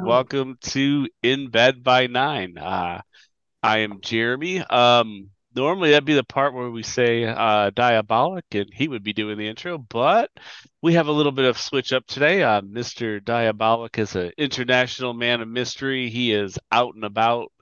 [0.00, 2.58] Welcome to In Bed by Nine.
[2.58, 3.02] Uh,
[3.62, 4.60] I am Jeremy.
[4.60, 9.12] Um, normally that'd be the part where we say uh, diabolic and he would be
[9.12, 10.30] doing the intro but
[10.82, 12.42] we have a little bit of switch up today.
[12.42, 16.08] Uh, mr diabolic is an international man of mystery.
[16.10, 17.52] He is out and about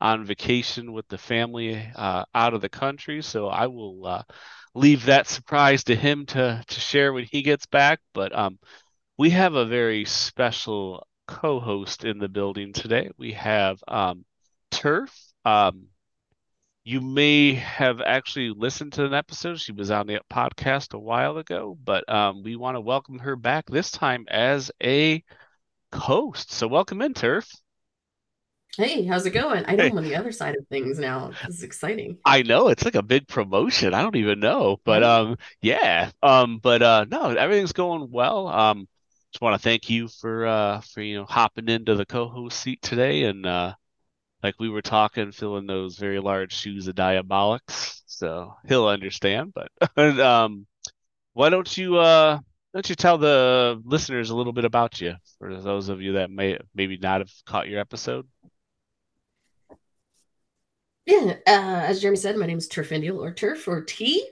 [0.00, 3.22] on vacation with the family uh, out of the country.
[3.22, 4.22] So i will uh,
[4.74, 8.00] leave that surprise to him to to share when he gets back.
[8.14, 8.58] But um,
[9.18, 14.24] we have a very special co-host in the building today we have um,
[14.72, 15.86] turf um,
[16.88, 19.60] you may have actually listened to an episode.
[19.60, 23.36] She was on the podcast a while ago, but um, we want to welcome her
[23.36, 25.22] back this time as a
[25.94, 26.50] host.
[26.50, 27.46] So welcome in, Turf.
[28.78, 29.64] Hey, how's it going?
[29.66, 29.90] I know hey.
[29.90, 31.32] I'm on the other side of things now.
[31.46, 32.16] This is exciting.
[32.24, 33.92] I know it's like a big promotion.
[33.92, 38.48] I don't even know, but um, yeah, um, but uh, no, everything's going well.
[38.48, 38.88] Um,
[39.32, 42.80] just want to thank you for uh for you know hopping into the co-host seat
[42.82, 43.74] today and uh
[44.42, 48.02] like we were talking, filling those very large shoes of diabolics.
[48.06, 49.52] So he'll understand.
[49.54, 50.66] But um,
[51.32, 52.38] why don't you uh,
[52.72, 56.30] don't you tell the listeners a little bit about you for those of you that
[56.30, 58.26] may maybe not have caught your episode?
[61.06, 64.28] Yeah, uh, as Jeremy said, my name is Turfindial or Turf or T.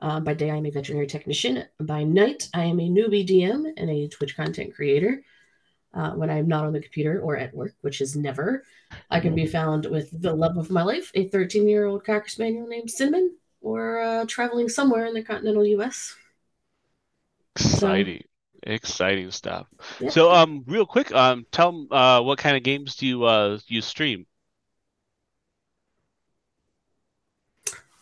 [0.00, 1.64] Uh, by day, I'm a veterinary technician.
[1.80, 5.22] By night, I am a newbie DM and a Twitch content creator.
[5.94, 8.62] Uh, when I'm not on the computer or at work, which is never.
[9.10, 12.28] I can be found with the love of my life, a 13 year old Cocker
[12.28, 16.14] Spaniel named Cinnamon, or uh, traveling somewhere in the continental U.S.
[17.56, 19.66] Exciting, so, exciting stuff.
[19.98, 20.10] Yeah.
[20.10, 23.80] So, um, real quick, um, tell uh, what kind of games do you uh you
[23.80, 24.26] stream?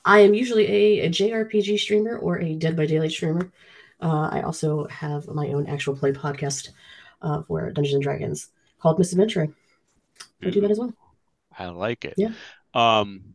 [0.07, 3.51] I am usually a, a JRPG streamer or a Dead by Daylight streamer.
[4.01, 6.71] Uh, I also have my own actual play podcast
[7.23, 8.49] uh, for Dungeons and Dragons
[8.81, 9.53] called Misadventuring.
[10.43, 10.93] I do that as well.
[11.59, 12.15] I like it.
[12.17, 12.31] Yeah.
[12.73, 13.35] Um,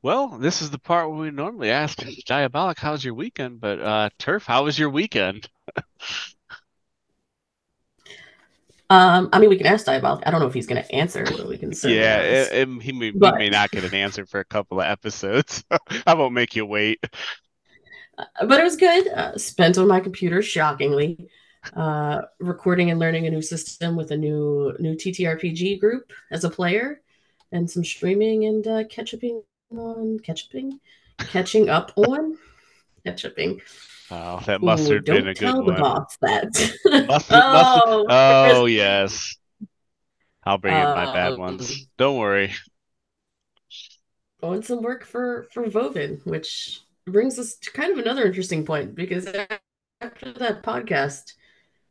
[0.00, 3.60] well, this is the part where we normally ask Diabolic, how's your weekend?
[3.60, 5.48] But uh, Turf, how was your weekend?
[8.90, 10.22] um, I mean, we can ask Diabolic.
[10.26, 11.72] I don't know if he's going to answer, but we can.
[11.84, 13.36] Yeah, it, it, he, may, but...
[13.36, 15.62] may not get an answer for a couple of episodes.
[16.06, 16.98] I won't make you wait.
[18.16, 19.08] Uh, but it was good.
[19.08, 21.28] Uh, spent on my computer, shockingly
[21.74, 26.50] uh, recording and learning a new system with a new new TTRPG group as a
[26.50, 27.00] player,
[27.52, 30.80] and some streaming and uh, catching on catching
[31.18, 32.38] catching up on
[33.04, 33.60] catching.
[34.10, 35.66] Oh, that must have been a good one.
[35.66, 36.44] Don't tell the boss that.
[37.08, 38.56] mustard, oh, mustard.
[38.56, 39.36] oh yes.
[40.44, 41.86] I'll bring in my bad um, ones.
[41.98, 42.54] Don't worry.
[44.40, 48.94] Going some work for for Voven, which brings us to kind of another interesting point
[48.94, 49.26] because
[50.00, 51.32] after that podcast,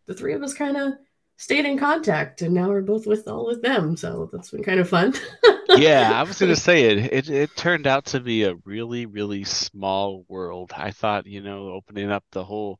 [0.08, 0.94] the three of us kind of
[1.38, 4.80] stayed in contact and now we're both with all with them so that's been kind
[4.80, 5.14] of fun
[5.74, 9.06] yeah i was going to say it, it it turned out to be a really
[9.06, 12.80] really small world i thought you know opening up the whole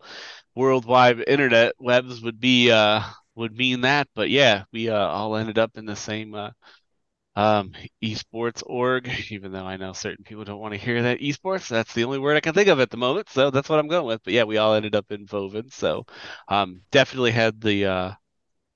[0.56, 3.02] worldwide internet webs would be uh
[3.36, 6.52] would mean that but yeah we uh, all ended up in the same uh
[7.36, 11.70] um, esports org, even though I know certain people don't want to hear that esports.
[11.70, 13.30] That's the only word I can think of at the moment.
[13.30, 14.24] So that's what I'm going with.
[14.24, 15.72] But yeah, we all ended up in Voven.
[15.72, 16.06] So
[16.48, 18.12] um, definitely had the, uh,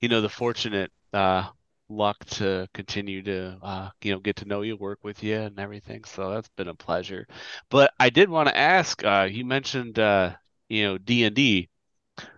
[0.00, 1.48] you know, the fortunate uh,
[1.92, 5.58] luck to continue to, uh, you know, get to know you, work with you and
[5.58, 6.04] everything.
[6.04, 7.26] So that's been a pleasure.
[7.70, 10.36] But I did want to ask, uh, you mentioned, uh,
[10.68, 11.70] you know, D&D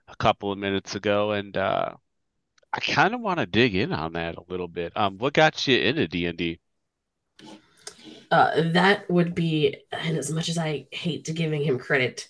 [0.09, 1.95] a couple of minutes ago and, uh,
[2.73, 4.93] I kind of want to dig in on that a little bit.
[4.97, 6.61] Um, what got you into D and D?
[8.31, 12.29] Uh, that would be, and as much as I hate to giving him credit,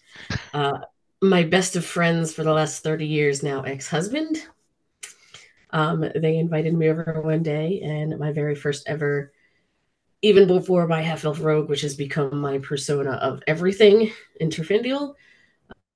[0.55, 0.81] uh,
[1.23, 4.39] my best of friends for the last thirty years now, ex husband.
[5.75, 9.33] Um, they invited me over one day, and my very first ever,
[10.23, 15.15] even before my half elf rogue, which has become my persona of everything in Turfindial,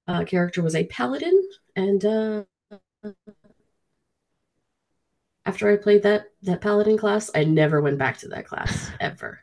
[0.08, 2.42] uh, character was a paladin, and uh,
[5.46, 9.38] after I played that that paladin class, I never went back to that class ever.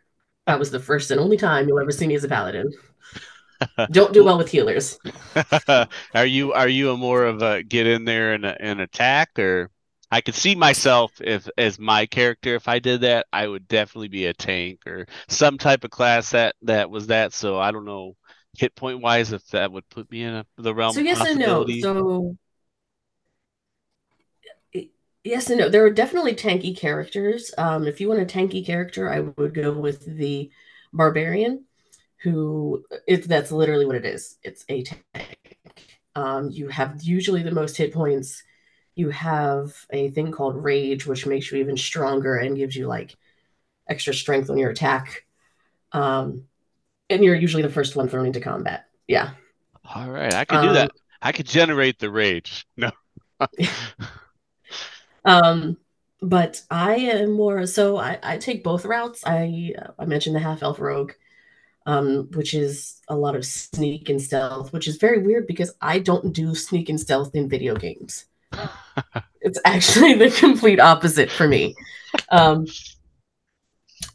[0.47, 2.73] That was the first and only time you'll ever see me as a paladin.
[3.89, 4.99] Don't do well with healers.
[6.13, 9.71] are you are you a more of a get in there and, and attack or
[10.12, 14.07] I could see myself if as my character if I did that I would definitely
[14.07, 17.86] be a tank or some type of class that that was that so I don't
[17.86, 18.16] know
[18.57, 21.40] hit point wise if that would put me in a, the realm so yes and
[21.40, 22.38] no so
[25.24, 29.12] yes and no there are definitely tanky characters um if you want a tanky character
[29.12, 30.52] I would go with the
[30.94, 31.66] barbarian
[32.25, 34.38] who it, that's literally what it is.
[34.44, 35.60] It's a tank.
[36.16, 38.42] Um, you have usually the most hit points.
[38.95, 43.15] You have a thing called rage, which makes you even stronger and gives you like
[43.89, 45.25] extra strength on your attack.
[45.92, 46.45] Um,
[47.09, 48.86] and you're usually the first one thrown into combat.
[49.07, 49.31] Yeah.
[49.94, 50.92] All right, I can do um, that.
[51.21, 52.65] I could generate the rage.
[52.77, 52.92] No.
[55.25, 55.75] um,
[56.21, 57.97] but I am more so.
[57.97, 59.24] I, I take both routes.
[59.25, 61.12] I I mentioned the half elf rogue
[61.86, 66.00] um, which is a lot of sneak and stealth, which is very weird because I
[66.00, 68.25] don't do sneak and stealth in video games.
[69.42, 71.75] It's actually the complete opposite for me.
[72.30, 72.66] Um,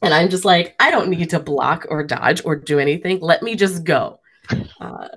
[0.03, 3.21] and I'm just like, I don't need to block or dodge or do anything.
[3.21, 4.21] Let me just go.
[4.81, 5.09] Uh,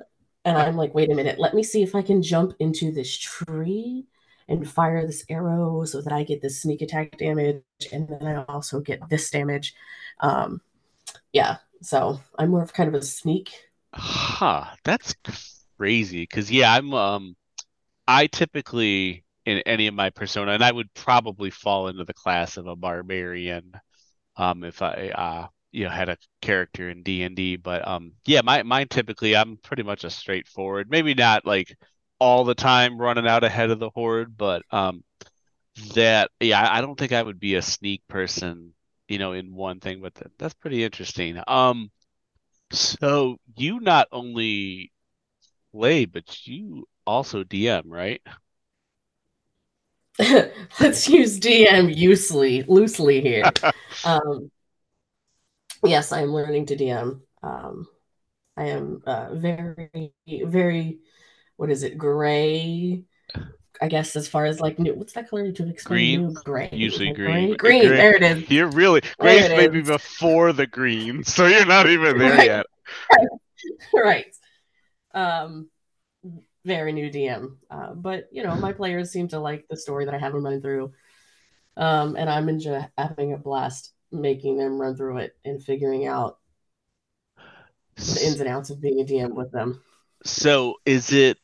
[0.45, 3.17] and I'm like, wait a minute, let me see if I can jump into this
[3.17, 4.05] tree
[4.47, 8.43] and fire this arrow so that I get this sneak attack damage and then I
[8.43, 9.73] also get this damage.
[10.19, 10.61] Um,
[11.31, 13.51] yeah, so I'm more of kind of a sneak.
[13.93, 15.15] Huh, that's
[15.77, 16.23] crazy.
[16.23, 17.35] Because yeah, I'm um,
[18.07, 22.57] I typically in any of my persona, and I would probably fall into the class
[22.57, 23.73] of a barbarian,
[24.37, 27.57] um, if I uh you know had a character in D and D.
[27.57, 30.89] But um, yeah, my mine typically I'm pretty much a straightforward.
[30.91, 31.75] Maybe not like
[32.19, 35.03] all the time running out ahead of the horde, but um,
[35.95, 38.73] that yeah, I don't think I would be a sneak person
[39.09, 41.39] you know, in one thing, but that's pretty interesting.
[41.47, 41.91] Um,
[42.71, 44.91] so you not only
[45.73, 48.21] play, but you also DM, right?
[50.79, 53.43] Let's use DM loosely, loosely here.
[54.05, 54.51] um,
[55.83, 57.21] yes, I am learning to DM.
[57.41, 57.87] Um,
[58.55, 60.99] I am uh, very, very,
[61.57, 63.03] what is it, gray
[63.81, 66.19] I guess as far as like new, what's that color to explain?
[66.19, 66.33] Green, new?
[66.45, 66.69] gray.
[66.71, 67.57] Usually green.
[67.57, 67.57] Green.
[67.57, 67.89] green.
[67.89, 68.49] There it is.
[68.49, 69.87] You're really gray's maybe is.
[69.87, 72.45] before the green, so you're not even there right.
[72.45, 72.65] yet.
[73.93, 74.35] right.
[75.13, 75.69] Um,
[76.65, 80.13] very new DM, uh, but you know my players seem to like the story that
[80.13, 80.93] I have them running through,
[81.77, 86.37] um, and I'm enjoying having a blast making them run through it and figuring out
[87.95, 89.81] the ins and outs of being a DM with them.
[90.23, 91.37] So, is it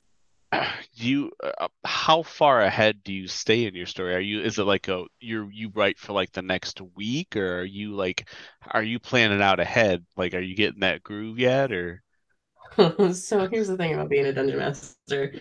[0.96, 4.16] you uh, how far ahead do you stay in your story?
[4.16, 7.60] Are you is it like a you're you write for like the next week or
[7.60, 8.30] are you like
[8.72, 10.06] are you planning out ahead?
[10.18, 12.02] Like are you getting that groove yet or
[13.14, 15.34] so here's the thing about being a dungeon master.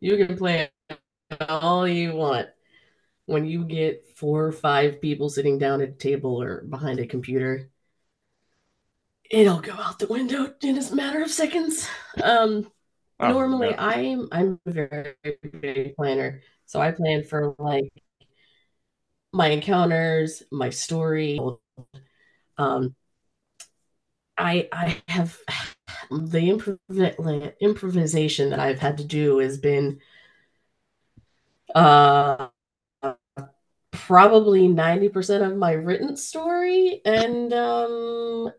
[0.00, 0.70] You can play
[1.48, 2.48] all you want.
[3.26, 7.06] When you get four or five people sitting down at a table or behind a
[7.06, 7.70] computer
[9.30, 11.88] it'll go out the window in a matter of seconds.
[12.22, 12.70] Um
[13.22, 15.14] Oh, Normally, I'm I'm a very
[15.60, 17.92] big planner, so I plan for like
[19.32, 21.38] my encounters, my story.
[22.58, 22.94] Um,
[24.40, 25.38] I I have
[26.10, 30.00] the improv- improvisation that I've had to do has been
[31.74, 32.48] uh
[33.92, 38.52] probably 90% of my written story and um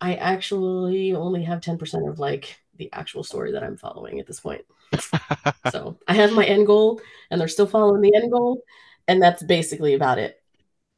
[0.00, 4.40] I actually only have 10% of like the actual story that I'm following at this
[4.40, 4.64] point.
[5.70, 8.62] so I have my end goal, and they're still following the end goal,
[9.06, 10.42] and that's basically about it.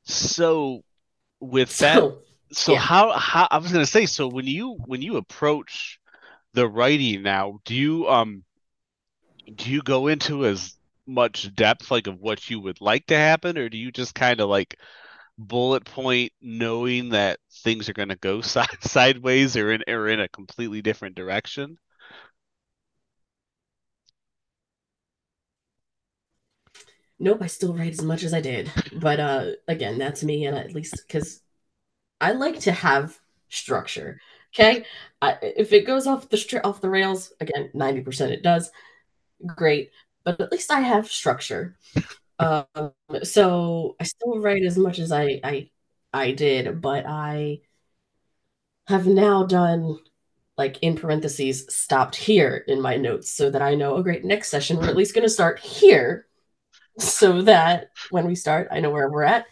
[0.04, 0.82] So,
[1.40, 2.18] with that, so
[2.68, 2.78] yeah.
[2.78, 5.98] how how I was gonna say, so when you when you approach
[6.54, 8.44] the writing now, do you um
[9.54, 10.74] do you go into as
[11.06, 14.40] much depth like of what you would like to happen, or do you just kind
[14.40, 14.78] of like
[15.38, 20.20] bullet point knowing that things are going to go side, sideways or in or in
[20.20, 21.78] a completely different direction
[27.18, 30.56] nope i still write as much as i did but uh again that's me and
[30.56, 31.40] at least because
[32.24, 34.20] i like to have structure
[34.54, 34.84] okay
[35.22, 38.70] I, if it goes off the off the rails again 90% it does
[39.46, 39.90] great
[40.24, 41.76] but at least i have structure
[42.38, 42.66] Um,
[43.22, 45.70] so I still write as much as I I
[46.12, 47.60] I did, but I
[48.88, 49.98] have now done
[50.56, 54.50] like in parentheses stopped here in my notes so that I know, oh great, next
[54.50, 56.26] session we're at least going to start here
[56.98, 59.46] so that when we start, I know where we're at.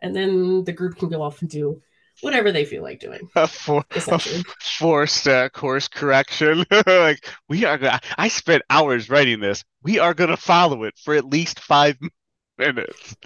[0.00, 1.82] And then the group can go off and do
[2.20, 3.28] whatever they feel like doing.
[3.36, 4.18] A, for, a
[4.78, 6.64] forced uh, course correction.
[6.86, 8.00] like we are gonna.
[8.16, 9.64] I spent hours writing this.
[9.82, 11.96] We are gonna follow it for at least five
[12.58, 13.16] minutes.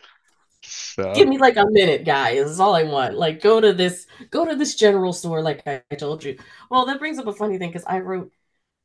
[0.62, 1.12] So.
[1.14, 2.50] Give me like a minute, guys.
[2.50, 3.14] Is all I want.
[3.14, 6.38] Like, go to this, go to this general store, like I, I told you.
[6.70, 8.30] Well, that brings up a funny thing because I wrote.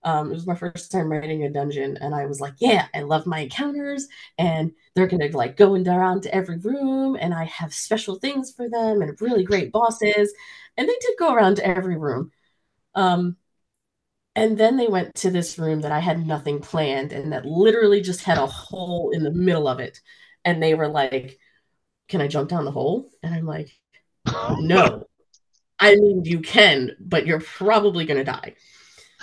[0.07, 3.01] Um, it was my first time writing a dungeon, and I was like, "Yeah, I
[3.01, 7.43] love my encounters, and they're gonna like go and around to every room, and I
[7.45, 10.33] have special things for them, and really great bosses."
[10.77, 12.31] And they did go around to every room.
[12.95, 13.37] Um,
[14.35, 18.01] and then they went to this room that I had nothing planned, and that literally
[18.01, 19.99] just had a hole in the middle of it,
[20.45, 21.39] and they were like
[22.09, 23.09] can I jump down the hole?
[23.23, 23.71] And I'm like,
[24.59, 25.07] no.
[25.79, 28.55] I mean, you can, but you're probably going to die.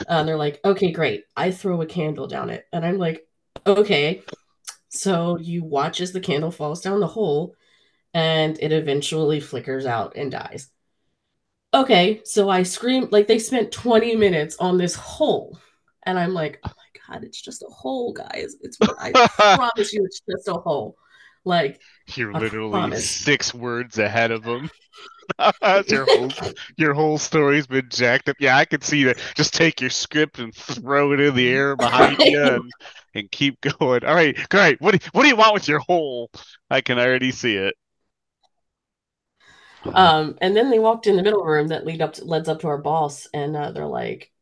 [0.00, 1.24] Uh, and they're like, okay, great.
[1.36, 2.66] I throw a candle down it.
[2.72, 3.26] And I'm like,
[3.66, 4.22] okay.
[4.88, 7.54] So you watch as the candle falls down the hole
[8.12, 10.70] and it eventually flickers out and dies.
[11.72, 12.20] Okay.
[12.24, 15.58] So I scream, like, they spent 20 minutes on this hole.
[16.04, 18.56] And I'm like, oh my God, it's just a hole, guys.
[18.60, 19.12] It's, I
[19.56, 20.96] promise you, it's just a hole.
[21.44, 21.80] Like
[22.14, 24.70] you're literally six words ahead of them.
[25.88, 26.32] your whole
[26.76, 28.36] your whole story's been jacked up.
[28.40, 29.18] Yeah, I can see that.
[29.34, 32.70] Just take your script and throw it in the air behind you and,
[33.14, 34.04] and keep going.
[34.04, 34.80] All right, great.
[34.80, 36.30] What do, what do you want with your whole?
[36.70, 37.74] I can already see it.
[39.92, 42.60] Um, and then they walked in the middle room that lead up to, leads up
[42.60, 44.32] to our boss, and uh, they're like,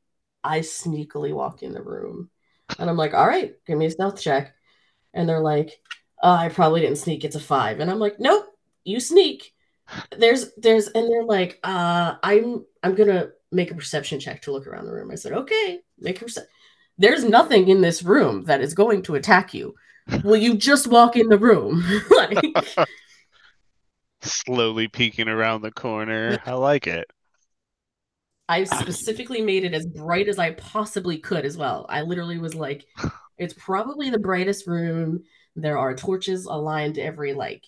[0.44, 2.30] I sneakily walk in the room,
[2.78, 4.54] and I'm like, all right, give me a stealth check,
[5.12, 5.80] and they're like,
[6.22, 7.24] oh, I probably didn't sneak.
[7.24, 7.80] It's a five.
[7.80, 8.46] And I'm like, nope,
[8.84, 9.52] you sneak.
[10.16, 14.66] There's, there's, and they're like, uh, I'm, I'm gonna make a perception check to look
[14.66, 15.10] around the room.
[15.10, 16.50] I said, okay, make a perception.
[16.98, 19.74] There's nothing in this room that is going to attack you.
[20.24, 21.84] Will you just walk in the room?
[22.10, 22.86] like,
[24.20, 26.38] Slowly peeking around the corner.
[26.46, 27.10] I like it.
[28.48, 31.86] I specifically made it as bright as I possibly could as well.
[31.88, 32.84] I literally was like,
[33.42, 35.24] it's probably the brightest room
[35.56, 37.66] there are torches aligned every like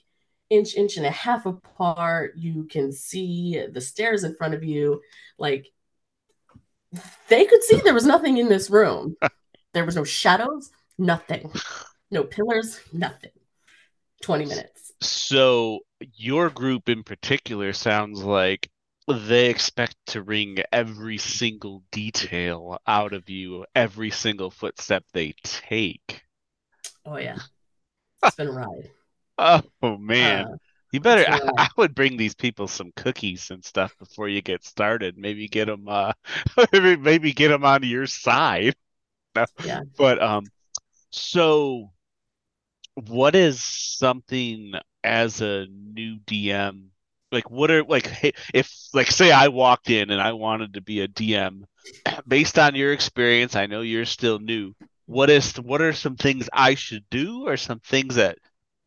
[0.50, 2.34] inch, inch and a half apart.
[2.36, 5.02] You can see the stairs in front of you.
[5.38, 5.68] Like
[7.28, 9.16] they could see there was nothing in this room.
[9.74, 11.52] there was no shadows, nothing.
[12.10, 13.32] No pillars, nothing.
[14.22, 14.92] 20 minutes.
[15.00, 18.70] So your group in particular sounds like
[19.06, 26.22] they expect to wring every single detail out of you, every single footstep they take.
[27.04, 27.38] Oh yeah.
[28.22, 28.90] It's been a ride.
[29.36, 30.46] Oh man.
[30.46, 30.56] Uh,
[30.92, 31.30] you better.
[31.30, 35.18] I, I, would bring these people some cookies and stuff before you get started.
[35.18, 35.88] Maybe get them.
[35.88, 36.12] Uh,
[36.72, 38.76] maybe, get them onto your side.
[39.34, 39.44] No.
[39.62, 39.80] Yeah.
[39.98, 40.44] But um,
[41.10, 41.90] so
[42.94, 46.86] what is something as a new DM?
[47.34, 51.00] Like, what are like if like say I walked in and I wanted to be
[51.00, 51.64] a DM,
[52.28, 54.74] based on your experience, I know you're still new
[55.06, 58.38] what is what are some things I should do, or some things that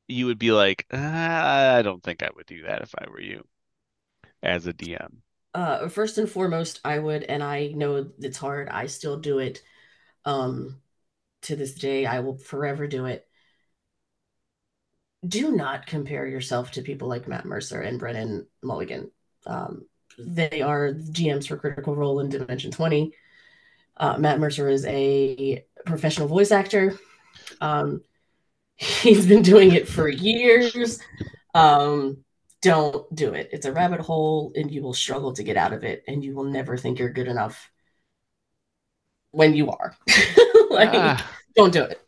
[0.08, 3.22] you would be like, ah, I don't think I would do that if I were
[3.22, 3.44] you
[4.42, 5.22] as a DM?
[5.54, 8.70] Uh, first and foremost, I would, and I know it's hard.
[8.70, 9.64] I still do it.
[10.26, 10.82] Um,
[11.44, 13.27] to this day, I will forever do it.
[15.28, 19.12] Do not compare yourself to people like Matt Mercer and Brennan Mulligan.
[19.46, 19.86] Um,
[20.18, 23.14] they are GMs for Critical Role in Dimension 20.
[23.98, 26.98] Uh, Matt Mercer is a professional voice actor.
[27.62, 28.02] Um,
[28.76, 31.00] he's been doing it for years.
[31.54, 32.24] Um,
[32.62, 33.50] don't do it.
[33.52, 36.36] It's a rabbit hole and you will struggle to get out of it and you
[36.36, 37.72] will never think you're good enough
[39.32, 39.96] when you are.
[40.70, 41.32] like, ah.
[41.56, 42.02] don't do it.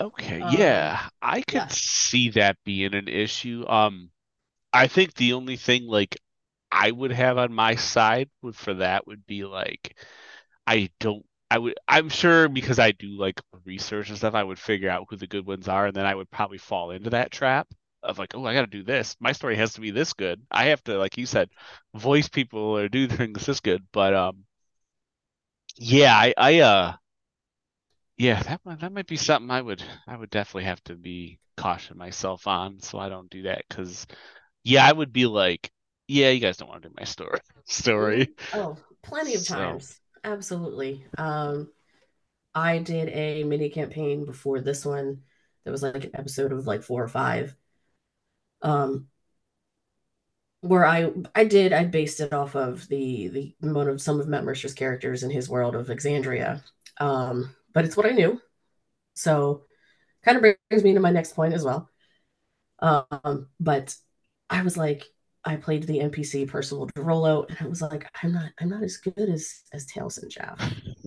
[0.00, 1.08] Okay, um, yeah.
[1.20, 1.66] I could yeah.
[1.70, 3.64] see that being an issue.
[3.68, 4.10] Um
[4.72, 6.16] I think the only thing like
[6.72, 9.96] I would have on my side would for that would be like
[10.66, 14.58] I don't I would I'm sure because I do like research and stuff, I would
[14.58, 17.32] figure out who the good ones are, and then I would probably fall into that
[17.32, 17.68] trap
[18.02, 19.16] of like, oh, I got to do this.
[19.20, 20.42] My story has to be this good.
[20.50, 21.50] I have to, like you said,
[21.94, 23.86] voice people or do things this good.
[23.92, 24.44] But um,
[25.76, 26.92] yeah, I, I uh,
[28.18, 31.38] yeah, that might, that might be something I would I would definitely have to be
[31.56, 33.64] caution myself on, so I don't do that.
[33.68, 34.06] Because
[34.64, 35.70] yeah, I would be like,
[36.08, 38.28] yeah, you guys don't want to do my story story.
[38.52, 39.54] Oh, plenty of so.
[39.54, 41.04] times absolutely.
[41.16, 41.70] Um,
[42.54, 45.22] I did a mini campaign before this one
[45.64, 47.54] that was like an episode of like four or five.
[48.62, 49.06] Um,
[50.60, 54.26] where I I did I based it off of the the one of some of
[54.26, 56.62] Matt Mercer's characters in his world of Exandria,
[56.98, 58.40] um, but it's what I knew,
[59.14, 59.64] so
[60.24, 61.88] kind of brings me to my next point as well.
[62.80, 63.94] Um, but
[64.50, 65.04] I was like,
[65.44, 68.82] I played the NPC Percival de Rolo, and I was like, I'm not I'm not
[68.82, 70.62] as good as as Taliesin Jaffe,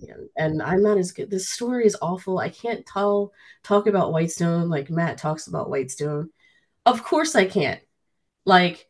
[0.08, 1.30] and, and I'm not as good.
[1.30, 2.38] This story is awful.
[2.38, 6.30] I can't tell talk about Whitestone like Matt talks about Whitestone.
[6.86, 7.80] Of course I can't.
[8.44, 8.88] Like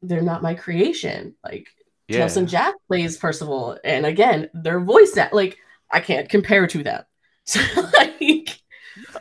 [0.00, 1.34] they're not my creation.
[1.44, 1.68] Like
[2.08, 2.28] yeah.
[2.34, 5.58] and Jaffe plays Percival, and again, their voice that like
[5.92, 7.06] I can't compare to that.
[7.44, 7.60] So
[7.92, 8.60] like,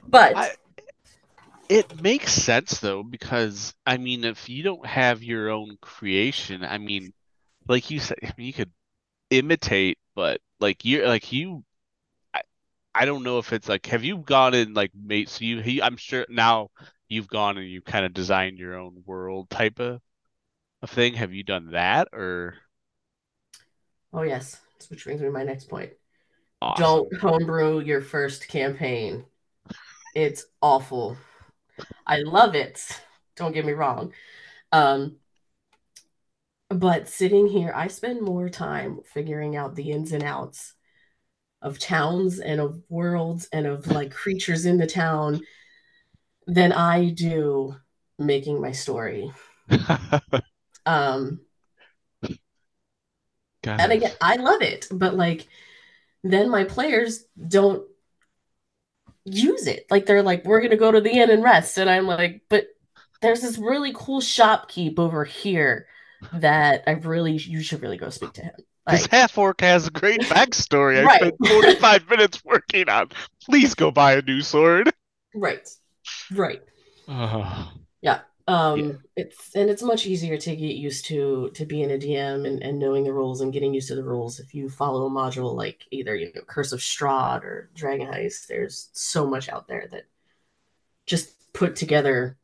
[0.08, 0.52] but I,
[1.70, 6.78] it makes sense though because I mean, if you don't have your own creation, I
[6.78, 7.14] mean,
[7.68, 8.72] like you said, I mean, you could
[9.32, 11.64] imitate, but like you're like you,
[12.36, 12.42] I,
[12.96, 15.62] I don't know if it's like, have you gone and like made so you?
[15.62, 16.72] He, I'm sure now
[17.10, 20.02] you've gone and you kind of designed your own world type of
[20.84, 21.16] a thing.
[21.16, 22.56] Have you done that or?
[24.14, 24.60] Oh yes,
[24.90, 25.92] which brings me to my next point.
[26.62, 26.84] Awesome.
[26.84, 29.26] Don't homebrew your first campaign.
[30.16, 31.18] It's awful.
[32.06, 33.02] I love it.
[33.36, 34.14] Don't get me wrong.
[34.72, 35.18] Um,
[36.70, 40.74] but sitting here, I spend more time figuring out the ins and outs
[41.62, 45.42] of towns and of worlds and of like creatures in the town
[46.48, 47.76] than I do
[48.18, 49.32] making my story.
[50.84, 51.42] Um,
[53.64, 55.48] and again, I love it, but like,
[56.24, 57.84] then my players don't
[59.26, 59.86] use it.
[59.90, 62.68] Like they're like, we're gonna go to the inn and rest, and I'm like, but
[63.22, 65.88] there's this really cool shopkeep over here
[66.34, 68.56] that I really you should really go speak to him.
[68.88, 71.00] Like, this half orc has a great backstory.
[71.00, 71.20] I right.
[71.20, 73.10] spent 45 minutes working on.
[73.44, 74.92] Please go buy a new sword.
[75.36, 75.68] Right.
[76.32, 76.62] Right.
[77.08, 77.66] Uh, yeah.
[78.52, 78.94] Um, yeah.
[79.16, 82.80] it's and it's much easier to get used to to being a DM and, and
[82.80, 85.86] knowing the rules and getting used to the rules if you follow a module like
[85.92, 88.48] either you know Curse of Strahd or Dragon Heist.
[88.48, 90.04] There's so much out there that
[91.06, 92.38] just put together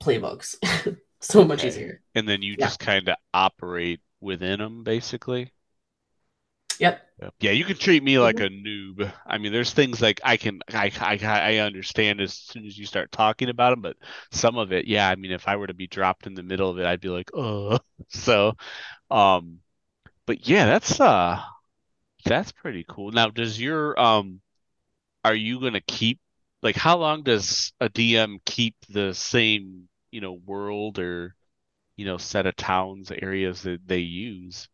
[0.00, 0.54] playbooks
[1.20, 1.48] so okay.
[1.48, 2.00] much easier.
[2.14, 2.66] And then you yeah.
[2.66, 5.52] just kind of operate within them, basically.
[6.80, 7.34] Yep.
[7.40, 9.00] Yeah, you can treat me like mm-hmm.
[9.00, 9.12] a noob.
[9.26, 12.86] I mean, there's things like I can I, I I understand as soon as you
[12.86, 13.96] start talking about them, but
[14.30, 15.08] some of it, yeah.
[15.08, 17.10] I mean, if I were to be dropped in the middle of it, I'd be
[17.10, 17.78] like, oh.
[18.08, 18.54] So,
[19.10, 19.58] um,
[20.26, 21.42] but yeah, that's uh,
[22.24, 23.12] that's pretty cool.
[23.12, 24.40] Now, does your um,
[25.24, 26.20] are you gonna keep
[26.62, 31.34] like how long does a DM keep the same you know world or
[31.96, 34.68] you know set of towns areas that they use?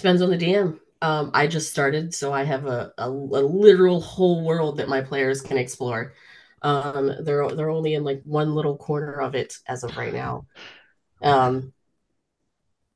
[0.00, 0.78] Depends on the DM.
[1.02, 5.02] Um, I just started, so I have a, a, a, literal whole world that my
[5.02, 6.14] players can explore.
[6.62, 10.46] Um, they're they're only in like one little corner of it as of right now.
[11.22, 11.74] Um,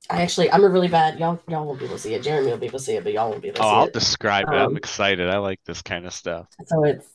[0.09, 2.23] I actually I'm a really bad y'all y'all won't be able to see it.
[2.23, 3.75] Jeremy will be able to see it, but y'all won't be able to oh, see
[3.77, 3.93] I'll it.
[3.93, 4.55] describe it.
[4.55, 5.29] I'm um, excited.
[5.29, 6.47] I like this kind of stuff.
[6.65, 7.07] So it's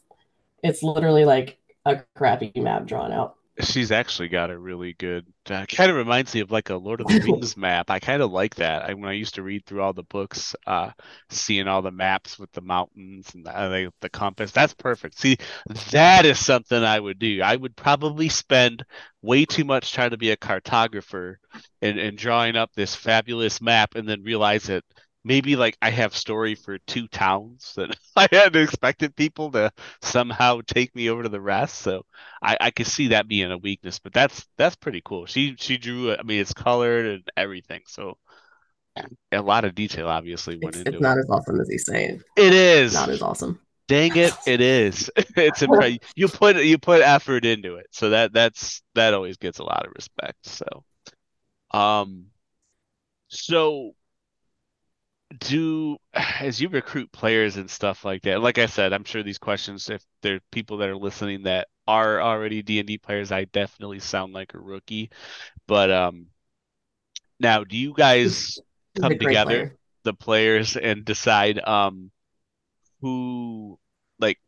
[0.64, 5.66] it's literally like a crappy map drawn out she's actually got a really good uh,
[5.66, 7.90] kind of reminds me of like a lord of the rings map.
[7.90, 8.84] I kind of like that.
[8.84, 10.92] I, when i used to read through all the books uh
[11.30, 15.20] seeing all the maps with the mountains and the, uh, the compass that's perfect.
[15.20, 15.38] See
[15.92, 17.42] that is something i would do.
[17.42, 18.84] I would probably spend
[19.22, 21.36] way too much trying to be a cartographer
[21.82, 24.84] and, and drawing up this fabulous map and then realize that
[25.24, 30.62] maybe like I have story for two towns that I hadn't expected people to somehow
[30.66, 31.80] take me over to the rest.
[31.80, 32.06] So
[32.42, 35.26] I, I could see that being a weakness, but that's that's pretty cool.
[35.26, 37.82] She she drew I mean it's colored and everything.
[37.88, 38.18] So
[39.32, 41.04] a lot of detail obviously went it's, into it's it.
[41.04, 42.22] not as awesome as he's saying.
[42.36, 43.60] It is not as awesome.
[43.88, 45.10] Dang it, it is.
[45.36, 46.00] it's impressive.
[46.16, 47.88] You put you put effort into it.
[47.92, 50.38] So that that's that always gets a lot of respect.
[50.46, 50.66] So
[51.72, 52.26] um
[53.28, 53.94] so
[55.38, 59.38] do as you recruit players and stuff like that like i said i'm sure these
[59.38, 64.00] questions if there are people that are listening that are already d&d players i definitely
[64.00, 65.10] sound like a rookie.
[65.68, 66.28] But um
[67.40, 68.60] now do you guys
[69.00, 69.78] come together player.
[70.04, 72.12] the players and decide um
[73.02, 73.80] who
[74.20, 74.40] like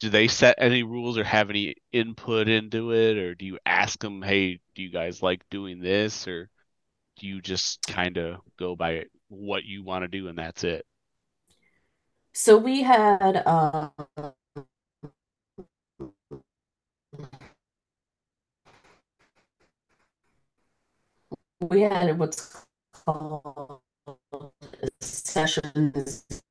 [0.00, 3.16] do they set any rules or have any input into it?
[3.16, 6.28] Or do you ask them hey do you guys like doing this?
[6.28, 6.50] Or
[7.18, 10.84] do you just kind of go by what you want to do and that's it
[12.32, 13.88] so we had uh,
[21.68, 22.64] we had what's
[23.06, 23.80] called
[25.00, 25.92] session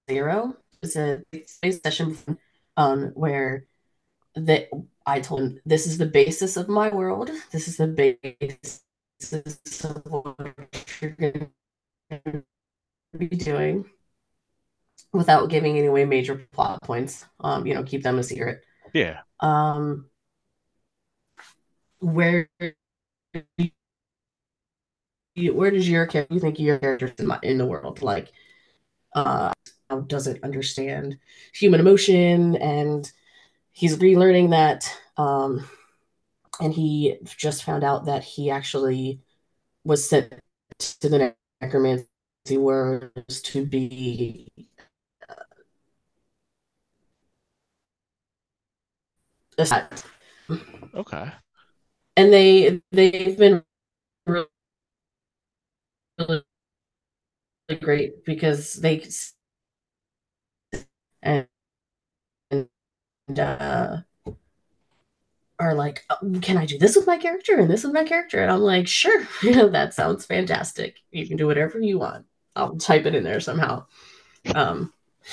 [0.10, 2.18] zero it's a space session
[2.78, 3.66] um, where
[4.36, 4.70] that
[5.06, 7.30] I told him this is the basis of my world.
[7.52, 8.82] This is the basis
[9.84, 10.38] of what
[11.02, 11.52] you're going
[12.10, 12.44] to
[13.18, 13.86] be doing
[15.12, 17.26] without giving away major plot points.
[17.40, 18.64] Um, you know, keep them a secret.
[18.94, 19.20] Yeah.
[19.40, 20.10] Um,
[22.00, 22.50] where
[25.36, 28.32] where does your character you think your character in, in the world like
[29.16, 29.52] uh
[30.08, 31.18] doesn't understand
[31.54, 33.12] human emotion and
[33.72, 35.68] he's relearning that um
[36.60, 39.22] and he just found out that he actually
[39.84, 40.34] was sent
[40.80, 41.36] to the
[42.46, 44.50] necromancy words to be
[45.30, 45.36] uh,
[50.94, 51.32] okay
[52.18, 53.64] and they they've been
[54.28, 54.48] really,
[56.20, 56.44] really
[57.82, 59.00] great because they
[61.22, 61.48] and,
[62.52, 62.70] and
[63.40, 64.02] uh,
[65.60, 68.42] are like, oh, can I do this with my character and this with my character?
[68.42, 70.98] And I'm like, sure, you know, that sounds fantastic.
[71.12, 72.26] You can do whatever you want.
[72.56, 73.86] I'll type it in there somehow.
[74.54, 74.92] Um,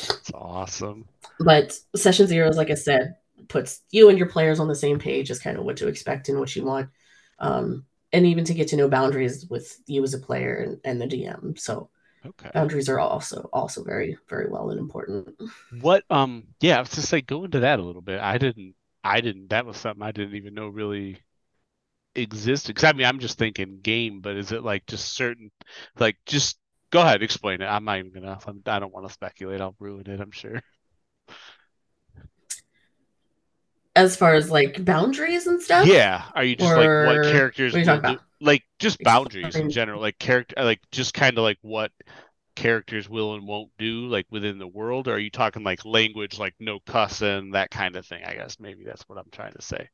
[0.08, 1.06] That's awesome.
[1.40, 3.16] But session zero, like I said,
[3.48, 6.28] puts you and your players on the same page as kind of what to expect
[6.28, 6.90] and what you want.
[7.38, 11.00] Um, and even to get to know boundaries with you as a player and, and
[11.00, 11.58] the DM.
[11.58, 11.90] So
[12.24, 12.50] okay.
[12.52, 15.28] boundaries are also also very, very well and important.
[15.80, 18.20] What um yeah, I was just like go into that a little bit.
[18.20, 21.18] I didn't I didn't that was something I didn't even know really
[22.14, 22.76] existed.
[22.76, 25.50] Cause I mean I'm just thinking game, but is it like just certain
[25.98, 26.58] like just
[26.90, 27.66] go ahead, explain it.
[27.66, 30.60] I'm not even gonna I don't want to speculate, I'll ruin it, I'm sure.
[33.96, 35.86] as far as like boundaries and stuff.
[35.86, 36.24] Yeah.
[36.34, 38.98] Are you just Or- like what characters what are you will talking do- like just
[39.02, 41.92] boundaries in general, like character like just kind of like what
[42.56, 46.38] characters will and won't do like within the world, or are you talking like language
[46.38, 49.62] like no cussing, that kind of thing, I guess maybe that's what I'm trying to
[49.62, 49.88] say.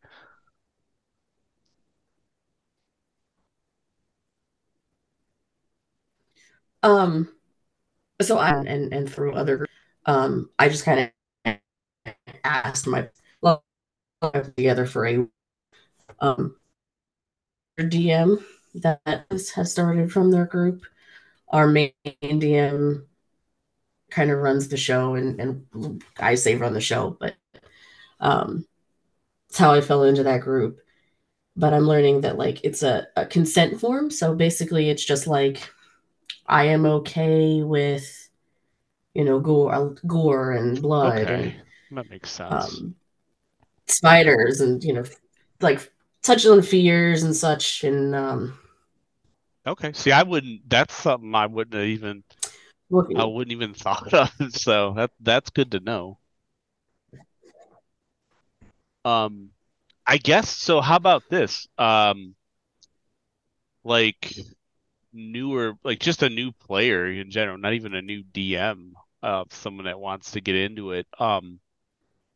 [6.86, 7.28] Um,
[8.22, 9.66] so I and and through other,
[10.06, 11.12] um, I just kind
[11.46, 11.58] of
[12.44, 13.08] asked my
[13.40, 13.64] well
[14.56, 15.26] together for a
[16.20, 16.56] um
[17.78, 18.44] DM
[18.74, 20.84] that has started from their group.
[21.50, 23.06] Our main DM
[24.10, 27.34] kind of runs the show, and and I say run the show, but
[28.20, 28.66] um,
[29.48, 30.80] it's how I fell into that group.
[31.56, 35.70] But I'm learning that like it's a, a consent form, so basically it's just like
[36.48, 38.28] I am okay with,
[39.14, 41.54] you know, gore, gore and blood Okay.
[41.92, 42.78] That makes sense.
[42.78, 42.94] um,
[43.88, 45.04] spiders and you know,
[45.60, 47.84] like touching on fears and such.
[47.84, 48.58] And um,
[49.66, 49.92] Okay.
[49.92, 52.22] See, I wouldn't that's something I wouldn't have even
[52.90, 54.30] looking, I wouldn't even thought of.
[54.52, 56.18] So that that's good to know.
[59.04, 59.50] Um,
[60.06, 60.80] I guess so.
[60.80, 61.66] How about this?
[61.78, 62.34] Um,
[63.84, 64.32] like
[65.16, 69.86] newer, like just a new player in general, not even a new DM, uh, someone
[69.86, 71.06] that wants to get into it.
[71.18, 71.60] Um,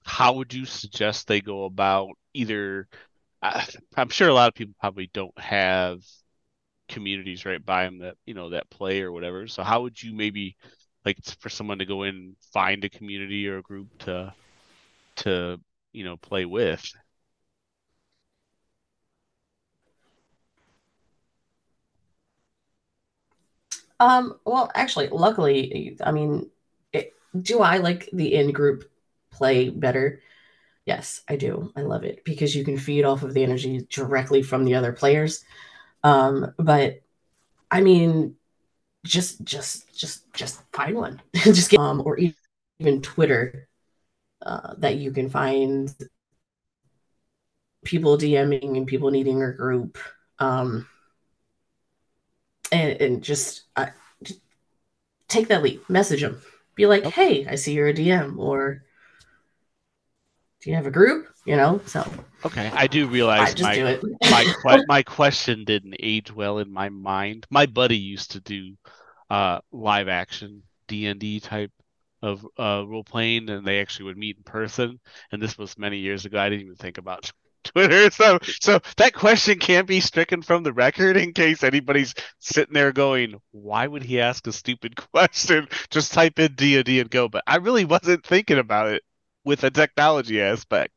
[0.04, 2.88] how would you suggest they go about either?
[3.42, 3.66] I,
[3.96, 6.00] I'm sure a lot of people probably don't have
[6.88, 9.46] communities right by them that you know that play or whatever.
[9.46, 10.56] So how would you maybe
[11.04, 14.34] like for someone to go in and find a community or a group to
[15.16, 15.60] to
[15.92, 16.84] you know play with?
[24.00, 26.50] Um, well, actually, luckily, I mean,
[26.92, 28.90] it, do I like the in group
[29.30, 30.20] play better?
[30.86, 31.70] Yes, I do.
[31.76, 34.92] I love it because you can feed off of the energy directly from the other
[34.92, 35.44] players.
[36.02, 37.02] Um, but
[37.70, 38.36] I mean,
[39.04, 41.22] just just just just find one.
[41.34, 43.68] just get um or even Twitter
[44.44, 45.94] uh, that you can find
[47.84, 49.98] people DMing and people needing a group.
[50.38, 50.88] Um,
[52.72, 53.86] and, and just, uh,
[54.22, 54.40] just
[55.28, 56.40] take that leap, message them,
[56.76, 57.44] be like, Okay.
[57.44, 58.84] "Hey, I see you're a DM," or
[60.62, 62.04] "Do you have a group?" You know, so
[62.44, 66.72] Okay, I do realize just my do my que- my question didn't age well in
[66.72, 67.46] my mind.
[67.50, 68.76] My buddy used to do
[69.28, 71.72] uh live action D&D type
[72.22, 75.00] of uh role playing and they actually would meet in person
[75.32, 76.38] and this was many years ago.
[76.40, 77.30] I didn't even think about
[77.64, 78.10] Twitter.
[78.10, 82.92] So so that question can't be stricken from the record in case anybody's sitting there
[82.92, 85.68] going, "Why would he ask a stupid question?
[85.90, 89.02] Just type in D&D go." But I really wasn't thinking about it
[89.44, 90.92] with the technology aspect.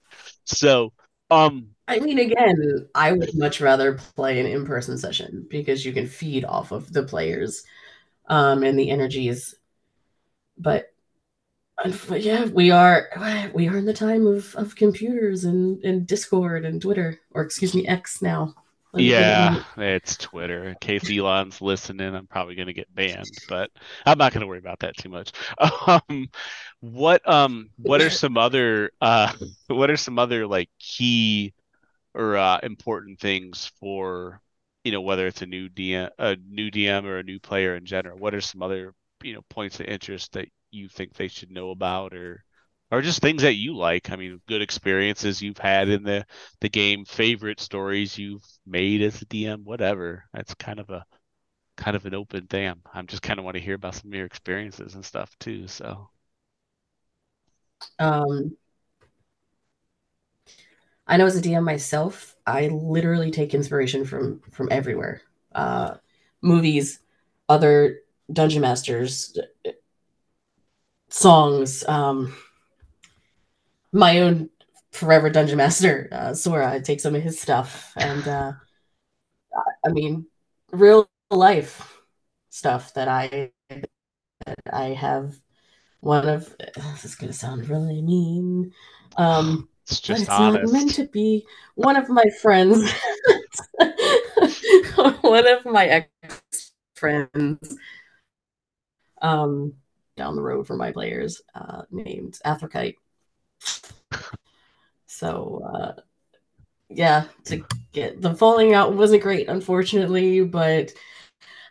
[0.45, 0.93] So,
[1.29, 6.07] um I mean, again, I would much rather play an in-person session because you can
[6.07, 7.63] feed off of the players
[8.29, 9.55] um, and the energies.
[10.57, 10.92] But
[12.11, 13.09] yeah, we are
[13.53, 17.73] we are in the time of, of computers and, and Discord and Twitter, or excuse
[17.75, 18.55] me, X now.
[18.95, 20.65] Yeah, it's Twitter.
[20.65, 23.71] In case Elon's listening, I'm probably gonna get banned, but
[24.05, 25.31] I'm not gonna worry about that too much.
[25.87, 26.29] Um,
[26.79, 29.31] what um what are some other uh
[29.67, 31.53] what are some other like key
[32.13, 34.41] or uh, important things for
[34.83, 37.85] you know whether it's a new DM a new DM or a new player in
[37.85, 38.17] general?
[38.17, 41.71] What are some other you know points of interest that you think they should know
[41.71, 42.43] about or
[42.91, 44.11] or just things that you like.
[44.11, 46.25] I mean, good experiences you've had in the
[46.61, 50.25] the game, favorite stories you've made as a DM, whatever.
[50.33, 51.05] That's kind of a
[51.77, 52.73] kind of an open thing.
[52.93, 55.67] I'm just kind of want to hear about some of your experiences and stuff too.
[55.67, 56.09] So,
[57.99, 58.55] um,
[61.07, 65.21] I know as a DM myself, I literally take inspiration from from everywhere.
[65.53, 65.95] Uh,
[66.41, 66.99] movies,
[67.49, 67.99] other
[68.31, 69.37] dungeon masters,
[71.13, 72.35] songs, um,
[73.91, 74.49] my own
[74.91, 76.73] forever dungeon master, uh, Sora.
[76.73, 78.53] I take some of his stuff, and uh,
[79.85, 80.25] I mean,
[80.71, 81.99] real life
[82.49, 85.35] stuff that I that I have.
[85.99, 88.73] One of this is gonna sound really mean.
[89.15, 90.73] Um, it's just it's honest.
[90.73, 91.45] not meant to be.
[91.75, 92.91] One of my friends,
[95.21, 97.77] one of my ex friends,
[99.21, 99.73] um,
[100.15, 102.95] down the road for my players, uh, named Athrokite.
[105.07, 106.01] so, uh,
[106.89, 110.91] yeah, to get the falling out wasn't great, unfortunately, but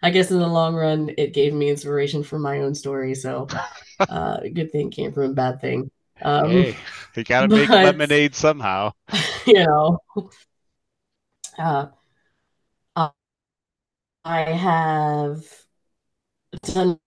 [0.02, 3.14] I guess in the long run, it gave me inspiration for my own story.
[3.14, 3.46] So,
[4.00, 5.90] uh, good thing came from a bad thing.
[6.20, 6.76] Um, hey,
[7.16, 8.92] you gotta make but- lemonade somehow.
[9.46, 9.98] you know,
[11.58, 11.86] uh,
[12.96, 13.10] uh,
[14.24, 15.44] I have
[16.62, 16.98] done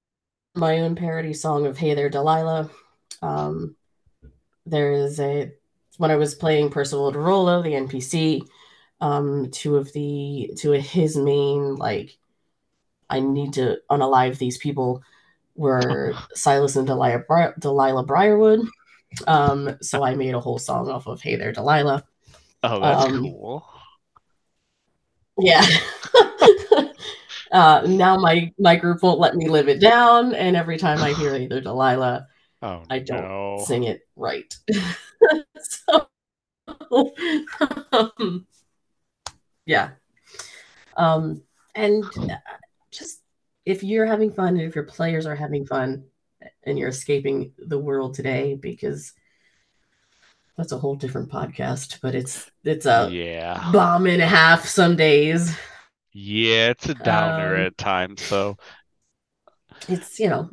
[0.56, 2.70] my own parody song of "Hey There, Delilah."
[3.22, 3.76] Um,
[4.66, 5.52] there is a
[5.98, 8.42] when I was playing Percival de Rolo, the NPC.
[9.02, 12.18] Um, two of the two of his main like,
[13.10, 15.04] I need to unalive these people
[15.56, 18.62] were Sylas and Delilah Bri- Delilah Briarwood.
[19.28, 22.04] Um, so I made a whole song off of "Hey There, Delilah."
[22.64, 23.66] Oh, that's Um, cool.
[25.38, 25.66] Yeah.
[27.56, 31.14] uh, now my my group won't let me live it down, and every time I
[31.14, 32.28] hear either Delilah,
[32.62, 33.64] Oh I don't no.
[33.66, 34.54] sing it right.
[35.62, 36.08] so,
[37.94, 38.46] um,
[39.66, 39.92] yeah.
[40.98, 41.44] Um,
[41.76, 42.36] and uh,
[42.92, 43.22] just
[43.66, 46.04] if you're having fun, and if your players are having fun,
[46.64, 49.14] and you're escaping the world today, because
[50.58, 52.00] that's a whole different podcast.
[52.02, 53.72] But it's it's a Yeah.
[53.72, 55.58] bomb and a half some days.
[56.16, 58.22] Yeah, it's a downer Um, at times.
[58.24, 58.58] So,
[59.88, 60.50] It's you know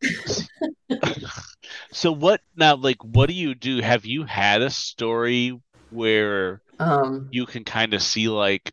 [1.92, 2.76] so what now?
[2.76, 3.80] Like, what do you do?
[3.82, 5.58] Have you had a story
[5.90, 8.72] where um you can kind of see like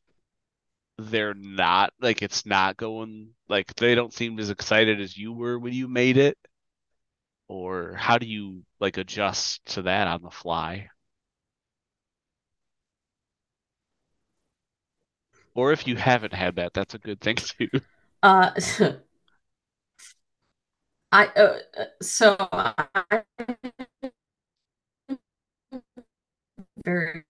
[0.97, 5.59] they're not like it's not going like they don't seem as excited as you were
[5.59, 6.37] when you made it?
[7.49, 10.89] Or how do you like adjust to that on the fly?
[15.59, 17.67] Or if you haven't had that, that's a good thing too.
[18.23, 18.51] uh
[21.11, 21.59] I uh,
[22.01, 23.23] so I
[26.83, 27.23] very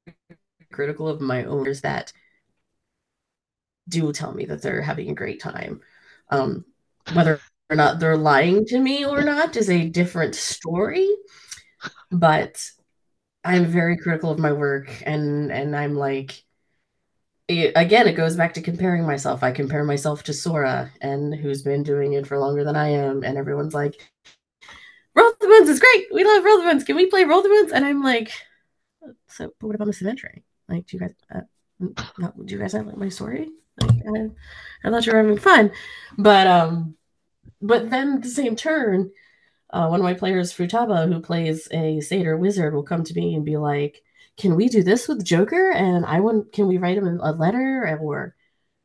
[0.72, 2.14] critical of my owners that
[3.88, 5.82] do tell me that they're having a great time.
[6.30, 6.66] Um,
[7.14, 7.40] whether
[7.70, 11.08] or not they're lying to me or not is a different story,
[12.12, 12.64] but
[13.44, 16.44] I'm very critical of my work and and I'm like
[17.50, 19.44] it, again it goes back to comparing myself.
[19.44, 23.24] I compare myself to Sora and who's been doing it for longer than I am
[23.24, 24.00] and everyone's like
[25.16, 26.06] Roll the Bones is great.
[26.14, 26.84] We love Roll the Bones.
[26.84, 27.72] Can we play Roll the Bones?
[27.72, 28.32] And I'm like,
[29.28, 30.44] so but what about Misadventuring?
[30.70, 31.42] Like, do you guys, uh,
[32.20, 33.50] no, do you guys not like my story?
[33.82, 34.30] Like, I,
[34.84, 35.72] I thought you were having fun,
[36.18, 36.96] but um,
[37.62, 39.12] but then the same turn,
[39.72, 43.36] uh, one of my players, Futaba, who plays a satyr wizard, will come to me
[43.36, 44.04] and be like,
[44.40, 47.98] "Can we do this with Joker?" And I want, can we write him a letter?
[48.02, 48.36] Or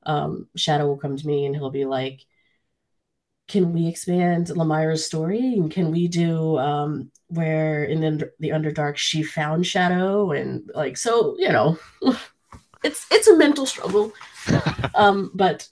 [0.05, 2.21] um, Shadow will come to me and he'll be like,
[3.49, 5.55] "Can we expand Lamira's story?
[5.55, 10.97] And can we do um, where in the, the Underdark she found Shadow?" And like,
[10.97, 11.79] so you know,
[12.85, 14.13] it's it's a mental struggle.
[14.95, 15.69] um, but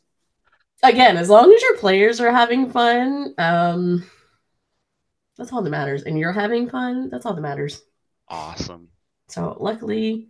[0.82, 4.04] again, as long as your players are having fun, um,
[5.36, 6.02] that's all that matters.
[6.02, 7.82] And you're having fun, that's all that matters.
[8.28, 8.88] Awesome.
[9.32, 10.28] So luckily,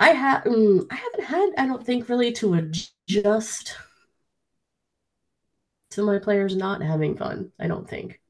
[0.00, 3.76] I have mm, I haven't had I don't think really to adjust
[5.90, 7.52] to my players not having fun.
[7.58, 8.20] I don't think.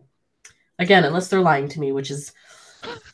[0.78, 2.32] Again, unless they're lying to me, which is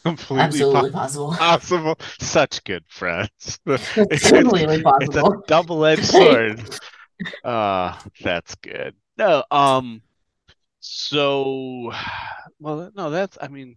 [0.05, 1.33] Completely absolutely po- possible.
[1.38, 1.99] possible.
[2.21, 3.59] Such good friends.
[3.67, 5.43] It's completely It's a possible.
[5.47, 6.62] double-edged sword.
[7.43, 8.95] Uh, that's good.
[9.17, 10.03] No, um,
[10.81, 11.93] so,
[12.61, 13.77] well, no, that's, I mean,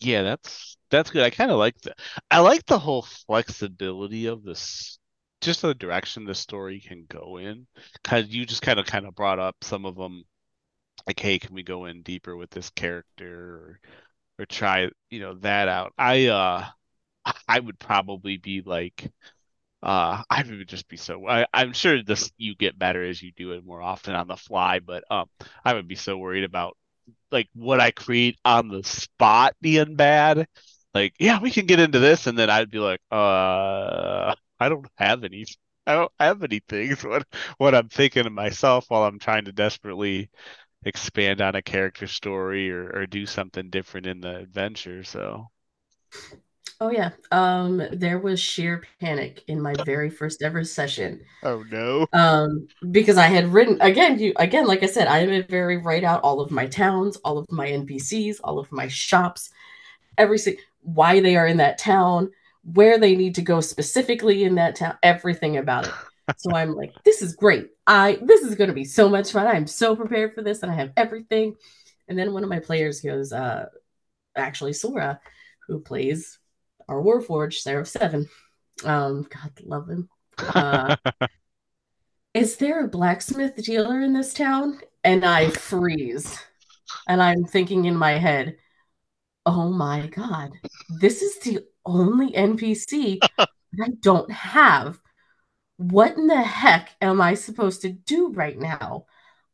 [0.00, 1.22] yeah, that's that's good.
[1.24, 1.94] I kind of like the,
[2.30, 4.98] I like the whole flexibility of this,
[5.40, 7.66] just the direction the story can go in.
[8.02, 10.24] Because you just kind of kind of brought up some of them,
[11.06, 13.80] like, hey, can we go in deeper with this character or
[14.40, 15.94] or try, you know, that out?
[15.98, 16.66] I uh,
[17.48, 19.10] I would probably be like.
[19.82, 21.28] Uh, I would just be so.
[21.28, 24.36] I, I'm sure this you get better as you do it more often on the
[24.36, 25.28] fly, but um,
[25.64, 26.77] I would be so worried about
[27.32, 30.46] like what I create on the spot being bad.
[30.94, 34.86] Like, yeah, we can get into this, and then I'd be like, uh, I don't
[34.96, 35.44] have any.
[35.86, 36.90] I don't have anything.
[36.90, 37.26] Is what
[37.58, 40.30] what I'm thinking to myself while I'm trying to desperately
[40.84, 45.04] expand on a character story or or do something different in the adventure.
[45.04, 45.48] So,
[46.80, 47.10] Oh yeah.
[47.32, 51.20] Um, there was sheer panic in my very first ever session.
[51.42, 52.06] oh no.
[52.12, 55.78] Um, because I had written again, you again, like I said, I am a very
[55.78, 59.50] write out all of my towns, all of my NPCs, all of my shops,
[60.16, 62.30] every si- why they are in that town,
[62.62, 65.94] where they need to go specifically in that town, everything about it.
[66.36, 67.70] So I'm like, this is great.
[67.86, 69.46] I this is going to be so much fun.
[69.46, 71.56] I'm so prepared for this, and I have everything.
[72.06, 73.66] And then one of my players goes, uh,
[74.36, 75.20] actually Sora,
[75.66, 76.37] who plays
[76.88, 78.28] our Warforged Seraph Seven.
[78.84, 80.08] Um, God love him.
[80.38, 80.96] Uh,
[82.34, 84.80] is there a blacksmith dealer in this town?
[85.04, 86.38] And I freeze.
[87.08, 88.56] And I'm thinking in my head,
[89.46, 90.52] oh my God,
[91.00, 94.98] this is the only NPC I don't have.
[95.76, 99.06] What in the heck am I supposed to do right now?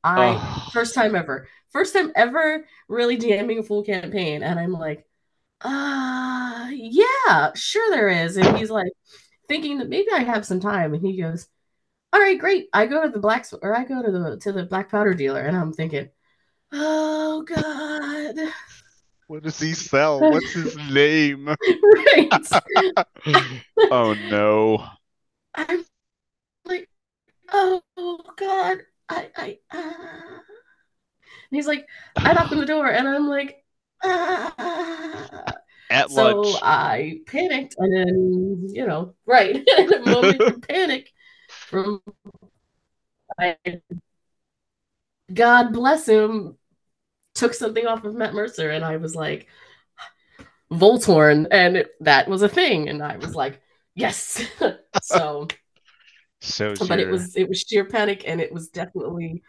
[0.02, 0.70] I, Oh.
[0.72, 4.42] first time ever, first time ever really DMing a full campaign.
[4.42, 5.06] And I'm like,
[5.64, 8.36] uh, yeah, sure there is.
[8.36, 8.92] And he's like,
[9.48, 10.94] thinking that maybe I have some time.
[10.94, 11.48] And he goes,
[12.12, 12.68] all right, great.
[12.72, 15.42] I go to the black or I go to the to the black powder dealer,
[15.42, 16.10] and I'm thinking,
[16.72, 18.52] oh god,
[19.26, 20.20] What does he sell?
[20.20, 21.46] What's his name?
[21.48, 22.48] right?
[23.90, 24.86] Oh no.
[25.54, 25.84] I'm
[26.64, 26.88] like,
[27.52, 27.82] oh
[28.36, 29.58] god, I I.
[29.70, 30.40] Uh...
[31.50, 33.63] And he's like, I knock on the door, and I'm like,
[34.04, 35.44] ah.
[35.90, 36.56] At So lunch.
[36.62, 41.12] I panicked, and then you know, right in a moment of panic
[41.48, 42.02] from
[43.38, 43.56] I,
[45.32, 46.56] God bless him,
[47.34, 49.46] took something off of Matt Mercer, and I was like,
[50.72, 53.60] Voltorn, and it, that was a thing, and I was like,
[53.94, 54.42] yes.
[55.02, 55.48] so,
[56.40, 59.42] So but it was it was sheer panic, and it was definitely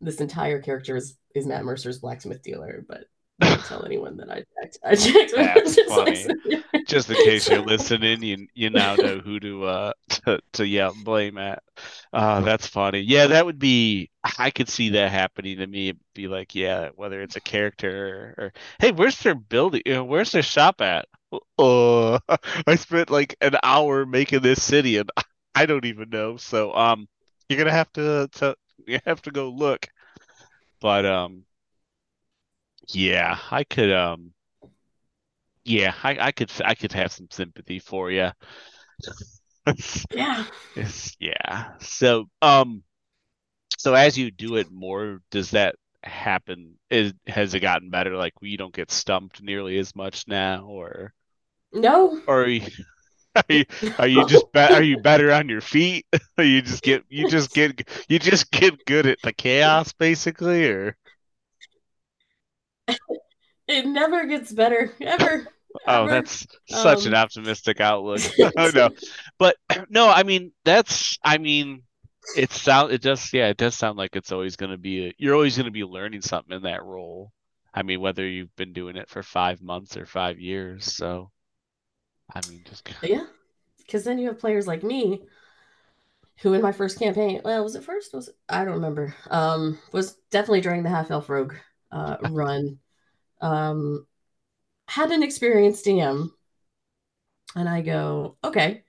[0.00, 3.06] this entire character is, is Matt Mercer's blacksmith dealer, but.
[3.40, 4.78] Don't tell anyone that I checked.
[4.84, 5.32] I checked.
[5.34, 6.26] That's It's funny.
[6.28, 10.66] like- just in case you're listening, you you now know who to uh to, to
[10.66, 11.62] yell and blame at.
[12.12, 13.00] Uh that's funny.
[13.00, 15.88] Yeah, that would be I could see that happening to me.
[15.90, 19.82] It'd be like, yeah, whether it's a character or, or hey, where's their building?
[19.86, 21.06] You know, where's their shop at?
[21.58, 22.18] Uh,
[22.66, 25.10] I spent like an hour making this city and
[25.54, 26.36] I don't even know.
[26.36, 27.08] So um
[27.48, 29.88] you're gonna have to to you have to go look.
[30.80, 31.44] But um
[32.88, 34.32] yeah, I could um
[35.64, 38.30] yeah, I, I could I could have some sympathy for you.
[40.10, 40.44] Yeah.
[40.74, 41.74] It's, yeah.
[41.80, 42.82] So um
[43.78, 46.78] so as you do it more, does that happen?
[46.90, 48.16] Is has it gotten better?
[48.16, 51.14] Like we don't get stumped nearly as much now, or
[51.72, 52.22] No.
[52.26, 52.62] or are you
[53.36, 53.64] are you,
[53.98, 56.06] are you just be, are you better on your feet?
[56.38, 60.96] You just get you just get you just get good at the chaos basically, or
[63.66, 64.92] It never gets better.
[65.00, 65.48] Ever.
[65.86, 66.08] Oh, Ever.
[66.08, 68.22] that's such an Um, optimistic outlook.
[68.56, 68.90] Oh no.
[69.38, 69.56] But
[69.88, 71.82] no, I mean that's I mean
[72.32, 75.34] it sound it does yeah, it does sound like it's always gonna be a, you're
[75.34, 77.32] always gonna be learning something in that role.
[77.74, 81.30] I mean, whether you've been doing it for five months or five years, so
[82.34, 83.26] I mean just Yeah.
[83.78, 85.22] Because then you have players like me
[86.40, 88.12] who in my first campaign, well, was it first?
[88.14, 89.14] Was it, I don't remember.
[89.30, 91.54] Um, was definitely during the half elf rogue
[91.90, 92.78] uh run.
[93.42, 94.06] Um
[94.88, 96.32] had an experienced DM
[97.56, 98.82] and I go, okay,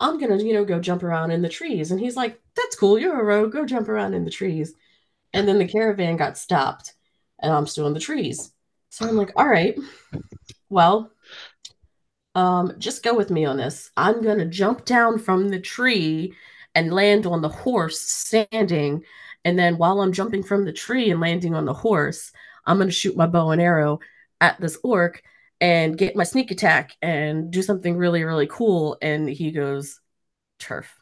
[0.00, 1.90] I'm gonna, you know, go jump around in the trees.
[1.90, 4.74] And he's like, That's cool, you're a rogue, go jump around in the trees.
[5.34, 6.94] And then the caravan got stopped
[7.40, 8.52] and I'm still in the trees.
[8.90, 9.76] So I'm like, all right,
[10.70, 11.12] well,
[12.34, 13.90] um, just go with me on this.
[13.96, 16.34] I'm gonna jump down from the tree
[16.74, 19.04] and land on the horse standing.
[19.44, 22.32] And then while I'm jumping from the tree and landing on the horse,
[22.66, 24.00] I'm gonna shoot my bow and arrow
[24.40, 25.22] at this orc
[25.60, 28.98] and get my sneak attack and do something really, really cool.
[29.00, 30.00] And he goes,
[30.58, 31.00] Turf,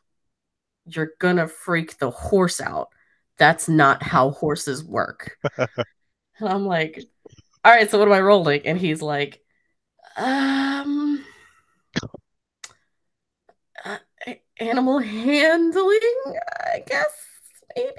[0.87, 2.89] you're gonna freak the horse out.
[3.39, 5.37] That's not how horses work.
[5.59, 5.69] and
[6.41, 7.03] I'm like,
[7.65, 8.67] all right, so what am I rolling?
[8.67, 9.43] And he's like,
[10.17, 11.25] um,
[13.85, 13.99] uh,
[14.59, 16.01] animal handling,
[16.61, 17.27] I guess,
[17.77, 17.93] maybe.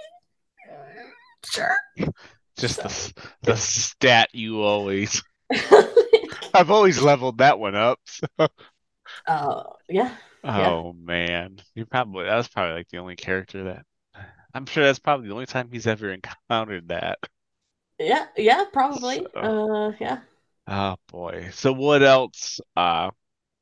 [1.45, 1.75] Sure.
[2.57, 2.83] Just so.
[2.83, 5.21] the, the stat you always.
[6.53, 7.99] I've always leveled that one up.
[8.05, 8.27] So.
[9.27, 10.15] Uh, yeah.
[10.43, 11.05] Oh yeah.
[11.05, 13.85] man, you probably that was probably like the only character that
[14.53, 17.19] I'm sure that's probably the only time he's ever encountered that.
[17.99, 19.25] Yeah, yeah, probably.
[19.33, 20.19] So, uh, yeah.
[20.67, 21.49] Oh boy.
[21.51, 23.11] So what else uh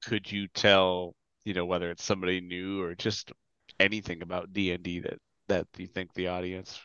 [0.06, 1.16] could you tell,
[1.46, 3.32] you know, whether it's somebody new or just
[3.80, 5.18] anything about D&D that
[5.48, 6.80] that you think the audience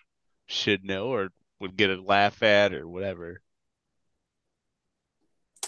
[0.47, 1.29] should know or
[1.61, 3.43] would get a laugh at or whatever?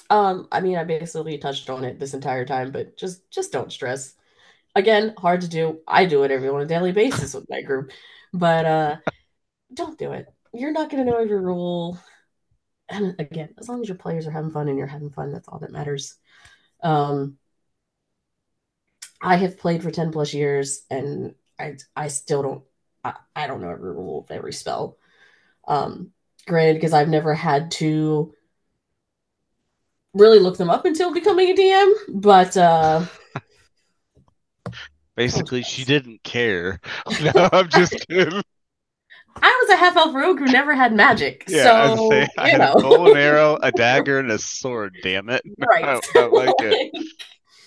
[0.09, 3.72] Um, I mean, I basically touched on it this entire time, but just just don't
[3.72, 4.14] stress.
[4.74, 5.80] Again, hard to do.
[5.86, 7.93] I do it every on a daily basis with my group,
[8.32, 8.97] but uh,
[9.72, 10.26] don't do it.
[10.53, 11.99] You're not going to know every rule.
[12.88, 15.49] And again, as long as your players are having fun and you're having fun, that's
[15.49, 16.16] all that matters.
[16.82, 17.38] Um,
[19.22, 22.64] I have played for ten plus years, and I I still don't
[23.05, 24.99] I, I don't know every rule of every spell.
[25.70, 26.10] Um,
[26.48, 28.34] granted, because I've never had to
[30.14, 33.06] really look them up until becoming a DM, but uh
[35.16, 36.80] basically she didn't care.
[37.22, 38.42] no, I'm just kidding.
[39.36, 41.44] I was a half elf rogue who never had magic.
[41.46, 42.72] Yeah, so, I had know.
[42.72, 45.42] a bow and arrow, a dagger, and a sword, damn it.
[45.56, 45.84] Right.
[45.84, 46.92] I, I like it.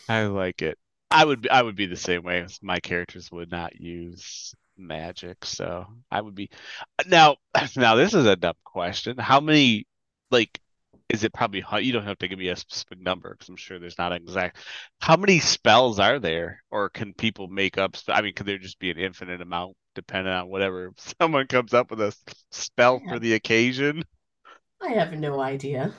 [0.10, 0.78] I like it.
[1.10, 2.46] I would be I would be the same way.
[2.62, 6.50] My characters would not use magic, so I would be
[7.08, 7.38] now
[7.76, 9.18] now this is a dumb question.
[9.18, 9.86] How many
[10.32, 10.60] like
[11.10, 13.80] is it probably you don't have to give me a specific number because I'm sure
[13.80, 14.58] there's not an exact.
[15.00, 17.96] How many spells are there, or can people make up?
[18.08, 21.92] I mean, could there just be an infinite amount depending on whatever someone comes up
[21.92, 22.16] with a
[22.52, 24.04] spell for the occasion?
[24.82, 25.94] I have no idea.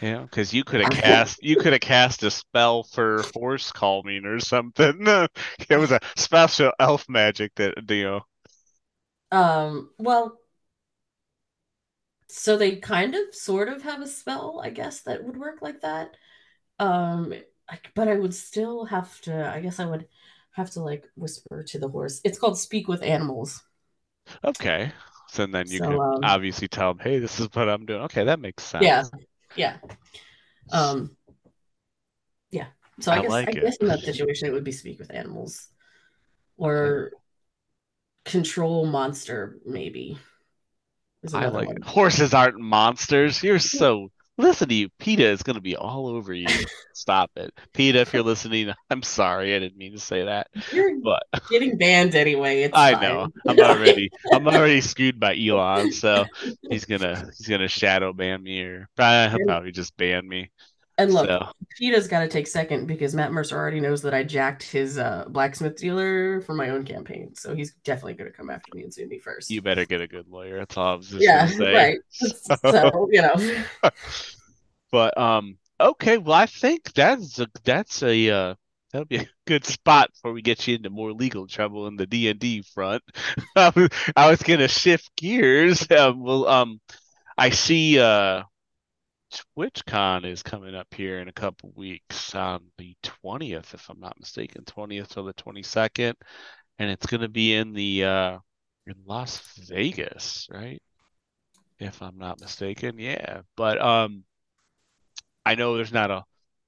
[0.00, 4.26] Yeah, because you could have cast you could have cast a spell for horse calming
[4.26, 5.00] or something.
[5.70, 8.20] it was a special elf magic that you know.
[9.30, 9.90] Um.
[9.98, 10.40] Well,
[12.28, 15.80] so they kind of sort of have a spell, I guess, that would work like
[15.82, 16.16] that.
[16.78, 17.34] Um,
[17.94, 19.50] but I would still have to.
[19.50, 20.08] I guess I would
[20.52, 22.20] have to like whisper to the horse.
[22.24, 23.62] It's called speak with animals.
[24.44, 24.92] Okay.
[25.28, 28.02] So then you so, can um, obviously tell them, "Hey, this is what I'm doing."
[28.02, 28.94] Okay, that makes sense.
[28.94, 29.08] Yeah,
[29.56, 29.76] yeah,
[30.70, 31.16] um,
[32.50, 32.66] yeah.
[33.00, 35.12] So I, I guess like I guess in that situation it would be speak with
[35.12, 35.68] animals,
[36.56, 37.12] or
[38.24, 40.18] control monster maybe.
[41.34, 41.82] I like one.
[41.82, 43.42] horses aren't monsters.
[43.42, 44.88] You're so listen to you.
[44.98, 46.46] PETA is gonna be all over you.
[46.92, 47.52] Stop it.
[47.74, 49.54] PETA, if you're listening, I'm sorry.
[49.54, 50.48] I didn't mean to say that.
[50.72, 52.62] You're but getting banned anyway.
[52.62, 53.02] It's I fine.
[53.02, 53.28] know.
[53.46, 56.26] I'm already I'm already screwed by Elon, so
[56.68, 60.50] he's gonna he's gonna shadow ban me or uh, he'll probably just ban me.
[60.98, 61.48] And look, so.
[61.78, 65.26] PETA's got to take second because Matt Mercer already knows that I jacked his uh,
[65.28, 67.34] blacksmith dealer for my own campaign.
[67.34, 69.50] So he's definitely going to come after me and sue me first.
[69.50, 70.58] You better get a good lawyer.
[70.58, 71.98] That's all I was just yeah, right.
[72.10, 73.90] so, you know.
[74.90, 76.16] but, um, okay.
[76.16, 78.54] Well, I think that's a, that's a, uh,
[78.96, 82.06] that'll be a good spot before we get you into more legal trouble in the
[82.06, 83.02] D and D front.
[83.56, 85.86] I was gonna shift gears.
[85.96, 86.80] Um, well, um,
[87.38, 87.98] I see.
[87.98, 88.42] Uh,
[89.32, 94.18] TwitchCon is coming up here in a couple weeks on the 20th, if I'm not
[94.18, 96.14] mistaken, 20th to the 22nd,
[96.78, 98.38] and it's going to be in the uh,
[98.86, 100.80] in Las Vegas, right?
[101.78, 103.42] If I'm not mistaken, yeah.
[103.56, 104.24] But um,
[105.44, 106.24] I know there's not a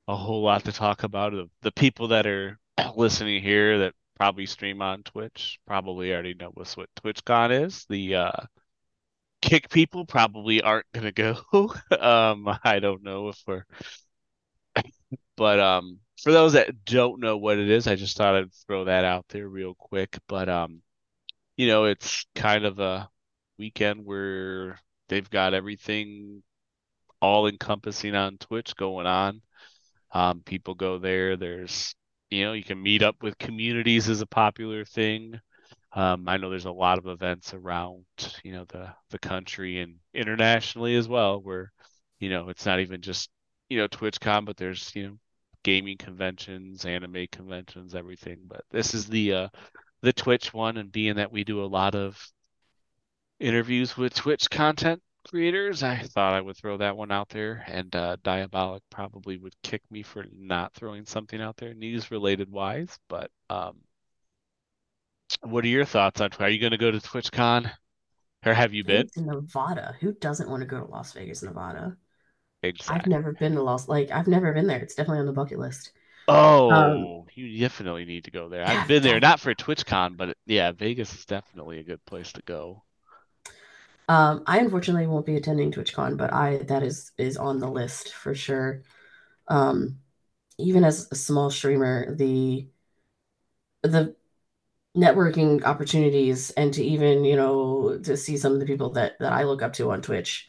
[0.08, 1.32] a whole lot to talk about.
[1.32, 2.58] The, the people that are
[2.96, 7.84] listening here that probably stream on Twitch probably already know what TwitchCon is.
[7.88, 8.40] The uh,
[9.42, 11.36] kick people probably aren't gonna go.
[12.00, 13.64] um, I don't know if we're,
[15.36, 18.84] but um, for those that don't know what it is, I just thought I'd throw
[18.84, 20.18] that out there real quick.
[20.28, 20.82] But um,
[21.56, 23.08] you know, it's kind of a
[23.58, 26.42] weekend where they've got everything
[27.20, 29.42] all encompassing on Twitch going on.
[30.12, 31.36] Um, people go there.
[31.36, 31.94] There's,
[32.30, 35.40] you know, you can meet up with communities is a popular thing.
[35.92, 38.04] Um, I know there's a lot of events around,
[38.44, 41.72] you know, the the country and internationally as well, where,
[42.18, 43.30] you know, it's not even just,
[43.68, 45.18] you know, TwitchCon, but there's, you know,
[45.64, 48.38] gaming conventions, anime conventions, everything.
[48.46, 49.48] But this is the uh,
[50.02, 52.18] the Twitch one, and being that we do a lot of
[53.40, 55.82] interviews with Twitch content creators.
[55.82, 59.82] I thought I would throw that one out there, and uh, Diabolic probably would kick
[59.90, 62.98] me for not throwing something out there news related wise.
[63.08, 63.76] But um,
[65.42, 66.30] what are your thoughts on?
[66.38, 67.70] Are you going to go to TwitchCon,
[68.46, 69.08] or have you been?
[69.14, 69.96] To Nevada.
[70.00, 71.96] Who doesn't want to go to Las Vegas, Nevada?
[72.62, 72.94] Exactly.
[72.96, 73.88] I've never been to Las.
[73.88, 74.80] Like I've never been there.
[74.80, 75.92] It's definitely on the bucket list.
[76.28, 78.64] Oh, um, you definitely need to go there.
[78.66, 82.42] I've been there, not for TwitchCon, but yeah, Vegas is definitely a good place to
[82.42, 82.82] go.
[84.08, 88.14] Um, I unfortunately won't be attending TwitchCon, but I that is is on the list
[88.14, 88.82] for sure.
[89.48, 90.00] Um,
[90.58, 92.68] even as a small streamer, the
[93.82, 94.14] the
[94.98, 99.32] networking opportunities and to even, you know, to see some of the people that that
[99.32, 100.48] I look up to on Twitch.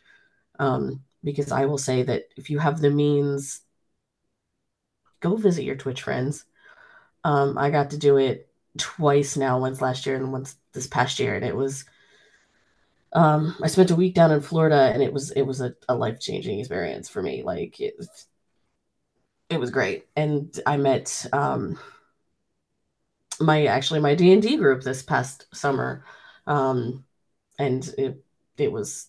[0.60, 3.62] Um, because I will say that if you have the means,
[5.20, 6.46] go visit your Twitch friends.
[7.24, 11.20] Um, I got to do it twice now, once last year and once this past
[11.20, 11.86] year, and it was
[13.14, 15.96] um, I spent a week down in Florida, and it was it was a, a
[15.96, 17.44] life changing experience for me.
[17.44, 17.96] Like it,
[19.50, 21.80] it was great, and I met um,
[23.40, 26.04] my actually my D and D group this past summer,
[26.48, 27.06] um,
[27.58, 28.24] and it
[28.58, 29.08] it was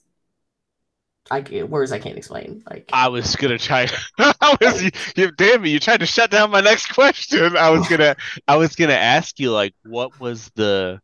[1.31, 2.63] I words I can't explain.
[2.69, 3.87] Like I was gonna try.
[4.19, 5.69] I was, you, you, damn it!
[5.69, 7.57] You tried to shut down my next question.
[7.57, 8.17] I was gonna,
[8.49, 11.01] I was gonna ask you like, what was the,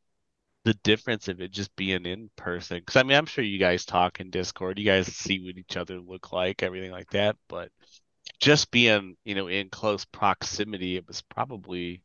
[0.64, 2.78] the difference of it just being in person?
[2.78, 4.78] Because I mean, I'm sure you guys talk in Discord.
[4.78, 7.36] You guys see what each other look like, everything like that.
[7.48, 7.70] But
[8.40, 12.02] just being, you know, in close proximity, it was probably,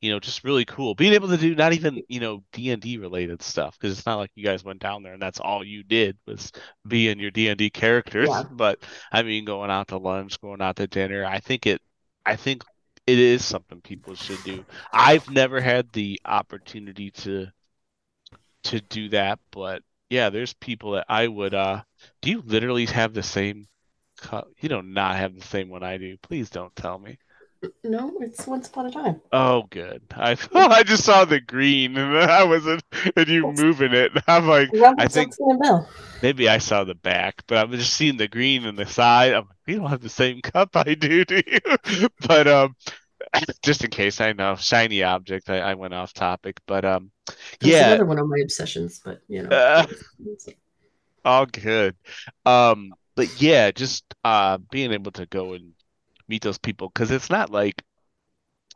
[0.00, 0.94] you know, just really cool.
[0.94, 4.06] Being able to do not even, you know, D and D related stuff because it's
[4.06, 6.52] not like you guys went down there and that's all you did was
[6.86, 8.28] be in your D and D characters.
[8.28, 8.42] Yeah.
[8.50, 8.80] But
[9.12, 11.80] I mean, going out to lunch, going out to dinner, I think it,
[12.26, 12.62] I think
[13.06, 14.64] it is something people should do.
[14.92, 17.48] I've never had the opportunity to,
[18.64, 21.54] to do that, but yeah, there's people that I would.
[21.54, 21.82] uh
[22.22, 23.66] Do you literally have the same?
[24.60, 26.16] You don't not have the same one I do.
[26.18, 27.18] Please don't tell me.
[27.84, 29.20] No, it's once upon a time.
[29.32, 30.02] Oh, good.
[30.14, 32.82] I I just saw the green and I wasn't,
[33.16, 34.12] and you moving it.
[34.26, 35.34] I'm like, Robert I think-
[36.22, 39.32] maybe I saw the back, but I'm just seeing the green and the side.
[39.32, 42.08] I'm like, you don't have the same cup I do, do you?
[42.26, 42.76] But um,
[43.62, 45.50] just in case I know, shiny object.
[45.50, 47.88] I, I went off topic, but um, That's yeah.
[47.88, 49.56] another one of my obsessions, but you know.
[49.56, 49.86] Uh,
[51.24, 51.96] All good.
[52.44, 55.72] Um, but yeah, just uh being able to go and
[56.28, 57.82] meet those people because it's not like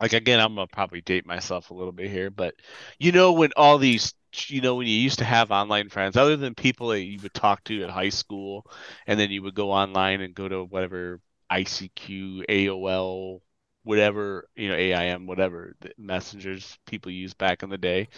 [0.00, 2.54] like again, I'm gonna probably date myself a little bit here, but
[2.98, 4.14] you know when all these
[4.46, 7.34] you know when you used to have online friends other than people that you would
[7.34, 8.64] talk to at high school
[9.06, 11.20] and then you would go online and go to whatever
[11.50, 13.42] ICQ, AOL,
[13.82, 18.08] whatever, you know, AIM, whatever the messengers people used back in the day.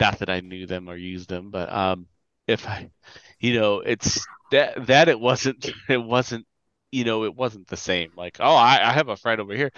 [0.00, 2.06] Not that I knew them or used them, but um
[2.46, 2.90] if I
[3.40, 6.46] you know it's that that it wasn't it wasn't
[6.92, 8.12] you know it wasn't the same.
[8.16, 9.70] Like oh I, I have a friend over here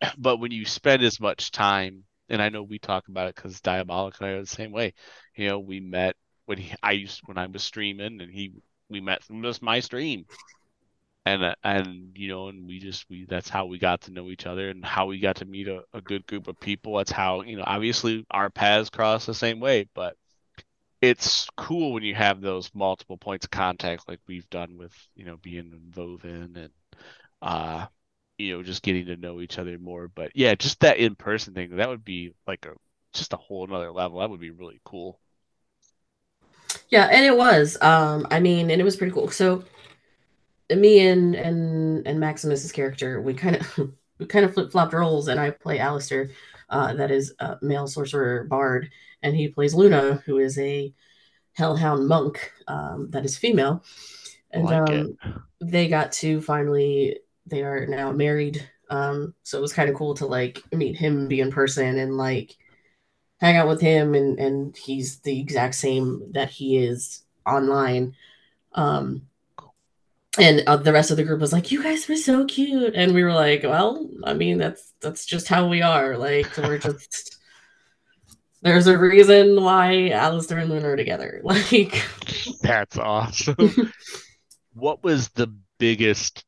[0.18, 3.60] but when you spend as much time and I know we talk about it because
[3.60, 4.94] Diabolic and I are the same way
[5.34, 8.52] you know we met when he I used when I was streaming and he
[8.88, 10.26] we met from just my stream.
[11.24, 14.30] And uh, and you know and we just we that's how we got to know
[14.30, 16.96] each other and how we got to meet a, a good group of people.
[16.96, 20.16] That's how you know obviously our paths cross the same way but
[21.02, 25.24] it's cool when you have those multiple points of contact like we've done with you
[25.24, 26.70] know being involved in and
[27.42, 27.86] uh
[28.38, 31.54] you know just getting to know each other more but yeah just that in person
[31.54, 32.72] thing that would be like a
[33.14, 35.20] just a whole another level that would be really cool
[36.88, 37.76] Yeah, and it was.
[37.80, 39.28] Um, I mean, and it was pretty cool.
[39.30, 39.64] So
[40.70, 43.78] me and and and Maximus's character, we kind of
[44.18, 46.30] we kind of flip flopped roles, and I play Alistair,
[46.68, 48.90] uh, that is a male sorcerer bard,
[49.22, 50.92] and he plays Luna, who is a
[51.54, 53.84] hellhound monk, um, that is female.
[54.50, 55.18] And like um,
[55.60, 58.68] they got to finally they are now married.
[58.90, 62.16] Um, so it was kind of cool to like meet him, be in person, and
[62.16, 62.56] like
[63.40, 68.14] hang out with him and and he's the exact same that he is online
[68.72, 69.22] um
[70.38, 72.94] and uh, the rest of the group was like you guys were so cute.
[72.94, 76.16] And we were like well i mean that's that's just how we are.
[76.16, 77.38] Like we're just
[78.62, 81.40] there's a reason why Alistair and Luna are together.
[81.44, 82.04] Like
[82.62, 83.92] That's awesome.
[84.74, 86.44] what was the biggest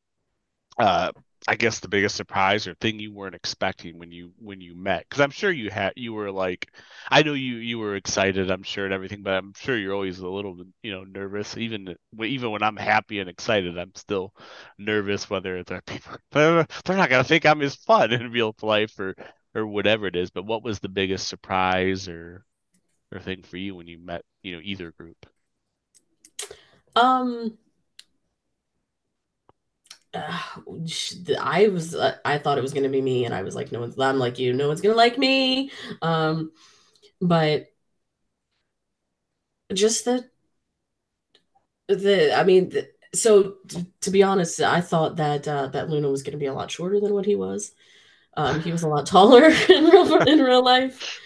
[0.78, 1.12] uh
[1.48, 5.04] I guess the biggest surprise or thing you weren't expecting when you when you met?
[5.08, 6.70] Because I'm sure you had you were like
[7.10, 10.18] I know you you were excited, I'm sure and everything, but I'm sure you're always
[10.18, 11.56] a little you know nervous.
[11.56, 14.34] Even even when I'm happy and excited, I'm still
[14.78, 18.98] nervous whether the people they're, they're not gonna think I'm as fun in real life
[18.98, 19.14] or
[19.54, 20.30] or whatever it is.
[20.30, 22.44] But what was the biggest surprise or
[23.12, 25.26] or thing for you when you met you know either group?
[26.94, 27.56] Um,
[30.14, 30.38] uh,
[31.40, 31.94] I was
[32.24, 33.98] I thought it was gonna be me, and I was like, no one's.
[33.98, 34.52] I'm like you.
[34.52, 35.70] No one's gonna like me.
[36.02, 36.52] Um,
[37.20, 37.68] but
[39.72, 40.28] just the
[41.88, 46.08] the I mean, the, so t- to be honest, I thought that uh, that Luna
[46.10, 47.72] was gonna be a lot shorter than what he was.
[48.36, 51.20] Um, he was a lot taller in real in real life.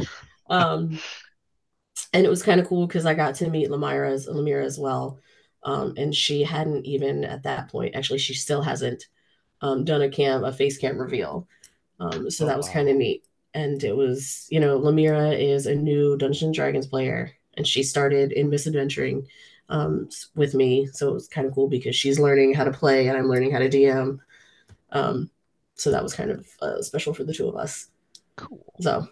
[0.48, 0.98] Um,
[2.12, 4.78] and it was kind of cool because I got to meet Lamira as Lemira as
[4.78, 5.20] well.
[5.64, 9.06] Um, and she hadn't even at that point, actually, she still hasn't
[9.62, 11.48] um, done a cam, a face cam reveal.
[12.00, 12.70] Um, so Oh, that was wow.
[12.70, 13.24] kind of neat.
[13.54, 17.82] And it was, you know, Lamira is a new Dungeons and Dragons player, and she
[17.82, 19.26] started in Misadventuring
[19.68, 20.86] um, with me.
[20.92, 23.52] So it was kind of cool because she's learning how to play, and I'm learning
[23.52, 24.20] how to DM.
[24.92, 25.30] Um,
[25.76, 27.88] so that was kind of uh, special for the two of us.
[28.36, 28.74] Cool.
[28.80, 29.08] So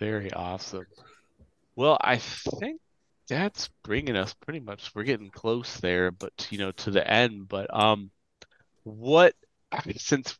[0.00, 0.86] Very awesome.
[1.76, 2.80] Well, I think
[3.30, 7.48] that's bringing us pretty much, we're getting close there, but you know, to the end.
[7.48, 8.10] But um,
[8.82, 9.34] what,
[9.96, 10.36] since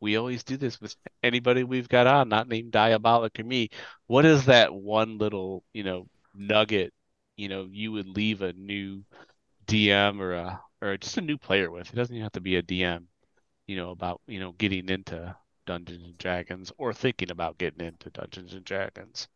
[0.00, 3.70] we always do this with anybody we've got on, not named Diabolic or me,
[4.06, 6.92] what is that one little, you know, nugget,
[7.36, 9.02] you know, you would leave a new
[9.66, 11.90] DM or a or just a new player with?
[11.90, 13.06] It doesn't even have to be a DM,
[13.66, 15.34] you know, about, you know, getting into
[15.66, 19.28] Dungeons and Dragons or thinking about getting into Dungeons and Dragons.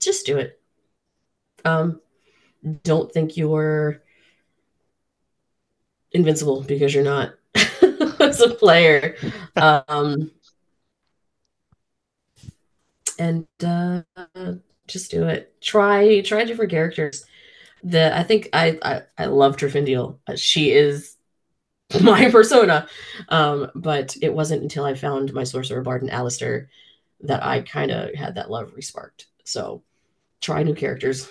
[0.00, 0.60] just do it.
[1.64, 2.00] Um,
[2.84, 4.02] don't think you're
[6.12, 7.34] invincible because you're not
[8.20, 9.16] as a player.
[9.56, 10.30] Um,
[13.18, 14.02] and uh,
[14.86, 15.54] just do it.
[15.60, 17.24] Try try different characters.
[17.84, 20.18] The I think I I, I love Turfindial.
[20.36, 21.16] She is
[22.02, 22.88] my persona.
[23.28, 26.70] Um, but it wasn't until I found my sorcerer bard and Alistair
[27.22, 29.26] that I kind of had that love resparked.
[29.44, 29.82] So
[30.40, 31.28] try new characters.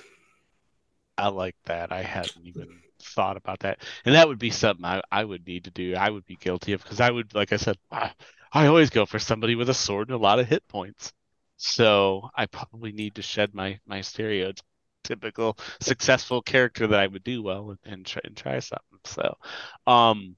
[1.17, 1.91] I like that.
[1.91, 3.81] I hadn't even thought about that.
[4.05, 5.95] And that would be something I, I would need to do.
[5.95, 8.11] I would be guilty of because I would, like I said, I,
[8.53, 11.13] I always go for somebody with a sword and a lot of hit points.
[11.57, 17.41] So I probably need to shed my my stereotypical successful character that I would do
[17.41, 18.99] well and, and try and try something.
[19.05, 19.37] So
[19.87, 20.35] um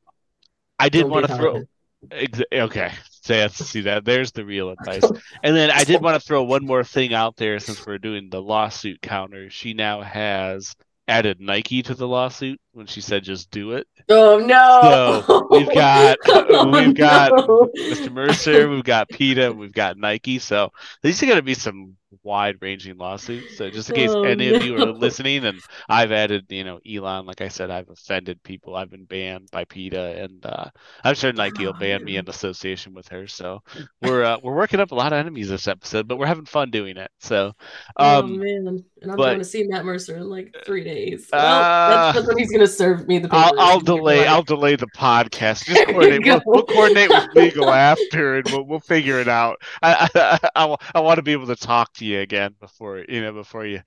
[0.79, 1.67] I did want to throw.
[2.11, 4.05] Ex- Okay, so that's see that.
[4.05, 5.09] There's the real advice.
[5.43, 8.29] And then I did want to throw one more thing out there since we're doing
[8.29, 9.49] the lawsuit counter.
[9.49, 10.75] She now has
[11.07, 13.87] added Nike to the lawsuit when she said just do it.
[14.09, 15.23] Oh no!
[15.27, 16.17] So, we've got-
[16.51, 17.69] Oh, we've got no.
[17.77, 18.11] Mr.
[18.11, 20.39] Mercer, we've got PETA, we've got Nike.
[20.39, 20.71] So
[21.03, 23.55] these are going to be some wide-ranging lawsuits.
[23.57, 26.79] So just in case Oh, any of you are listening, and I've added, you know,
[26.89, 27.25] Elon.
[27.27, 28.75] Like I said, I've offended people.
[28.75, 30.65] I've been banned by PETA, and uh,
[31.03, 33.27] I'm sure Nike will Oh, ban me in association with her.
[33.27, 33.61] So
[34.01, 36.71] we're uh, we're working up a lot of enemies this episode, but we're having fun
[36.71, 37.11] doing it.
[37.19, 37.53] So,
[37.97, 38.83] oh um, man!
[39.01, 41.29] And I'm but- going to see Matt Mercer in like three days.
[41.31, 43.29] Well, Uh, that's, that's when he's going to serve me the.
[43.31, 43.59] I'll.
[43.59, 44.27] I'll He's gonna be delay.
[44.27, 45.65] I'll delay the podcast.
[45.65, 46.25] Just coordinate.
[46.25, 49.57] We'll, we'll coordinate with legal after, and we'll we'll figure it out.
[49.81, 53.31] I I, I, want to be able to talk to you again before you know
[53.31, 53.81] before you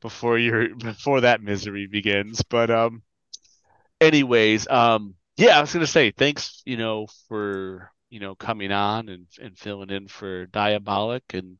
[0.00, 2.42] before your before that misery begins.
[2.42, 3.02] But um,
[4.00, 6.62] anyways, um, yeah, I was gonna say thanks.
[6.64, 11.58] You know for you know coming on and and filling in for Diabolic and.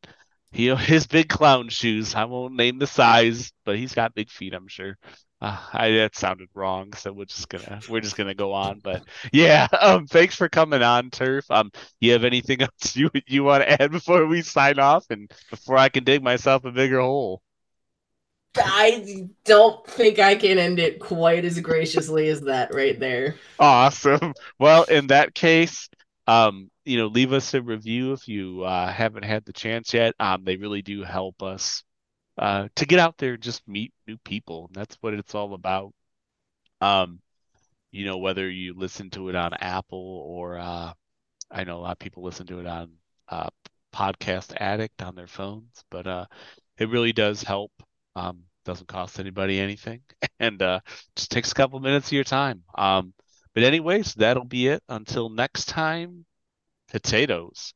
[0.54, 2.14] He, his big clown shoes.
[2.14, 4.98] I won't name the size, but he's got big feet, I'm sure.
[5.42, 8.78] Uh, I that sounded wrong, so we're just gonna we're just gonna go on.
[8.78, 11.50] But yeah, um, thanks for coming on, Turf.
[11.50, 15.28] Um, you have anything else you you want to add before we sign off and
[15.50, 17.42] before I can dig myself a bigger hole?
[18.54, 23.34] I don't think I can end it quite as graciously as that right there.
[23.58, 24.34] Awesome.
[24.60, 25.88] Well, in that case,
[26.28, 30.14] um, you know, leave us a review if you uh, haven't had the chance yet.
[30.20, 31.82] Um, they really do help us
[32.38, 34.70] uh, to get out there just meet new people.
[34.72, 35.92] That's what it's all about.
[36.80, 37.20] Um,
[37.90, 40.92] you know, whether you listen to it on Apple or uh,
[41.50, 42.92] I know a lot of people listen to it on
[43.28, 43.50] uh,
[43.94, 46.26] Podcast Addict on their phones, but uh,
[46.78, 47.72] it really does help.
[48.16, 50.02] Um, doesn't cost anybody anything,
[50.40, 50.80] and uh,
[51.16, 52.62] just takes a couple minutes of your time.
[52.76, 53.12] Um,
[53.54, 54.82] but anyways, that'll be it.
[54.88, 56.24] Until next time,
[56.90, 57.74] potatoes.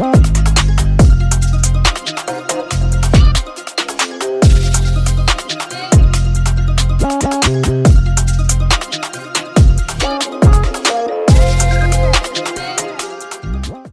[0.00, 0.29] Bye.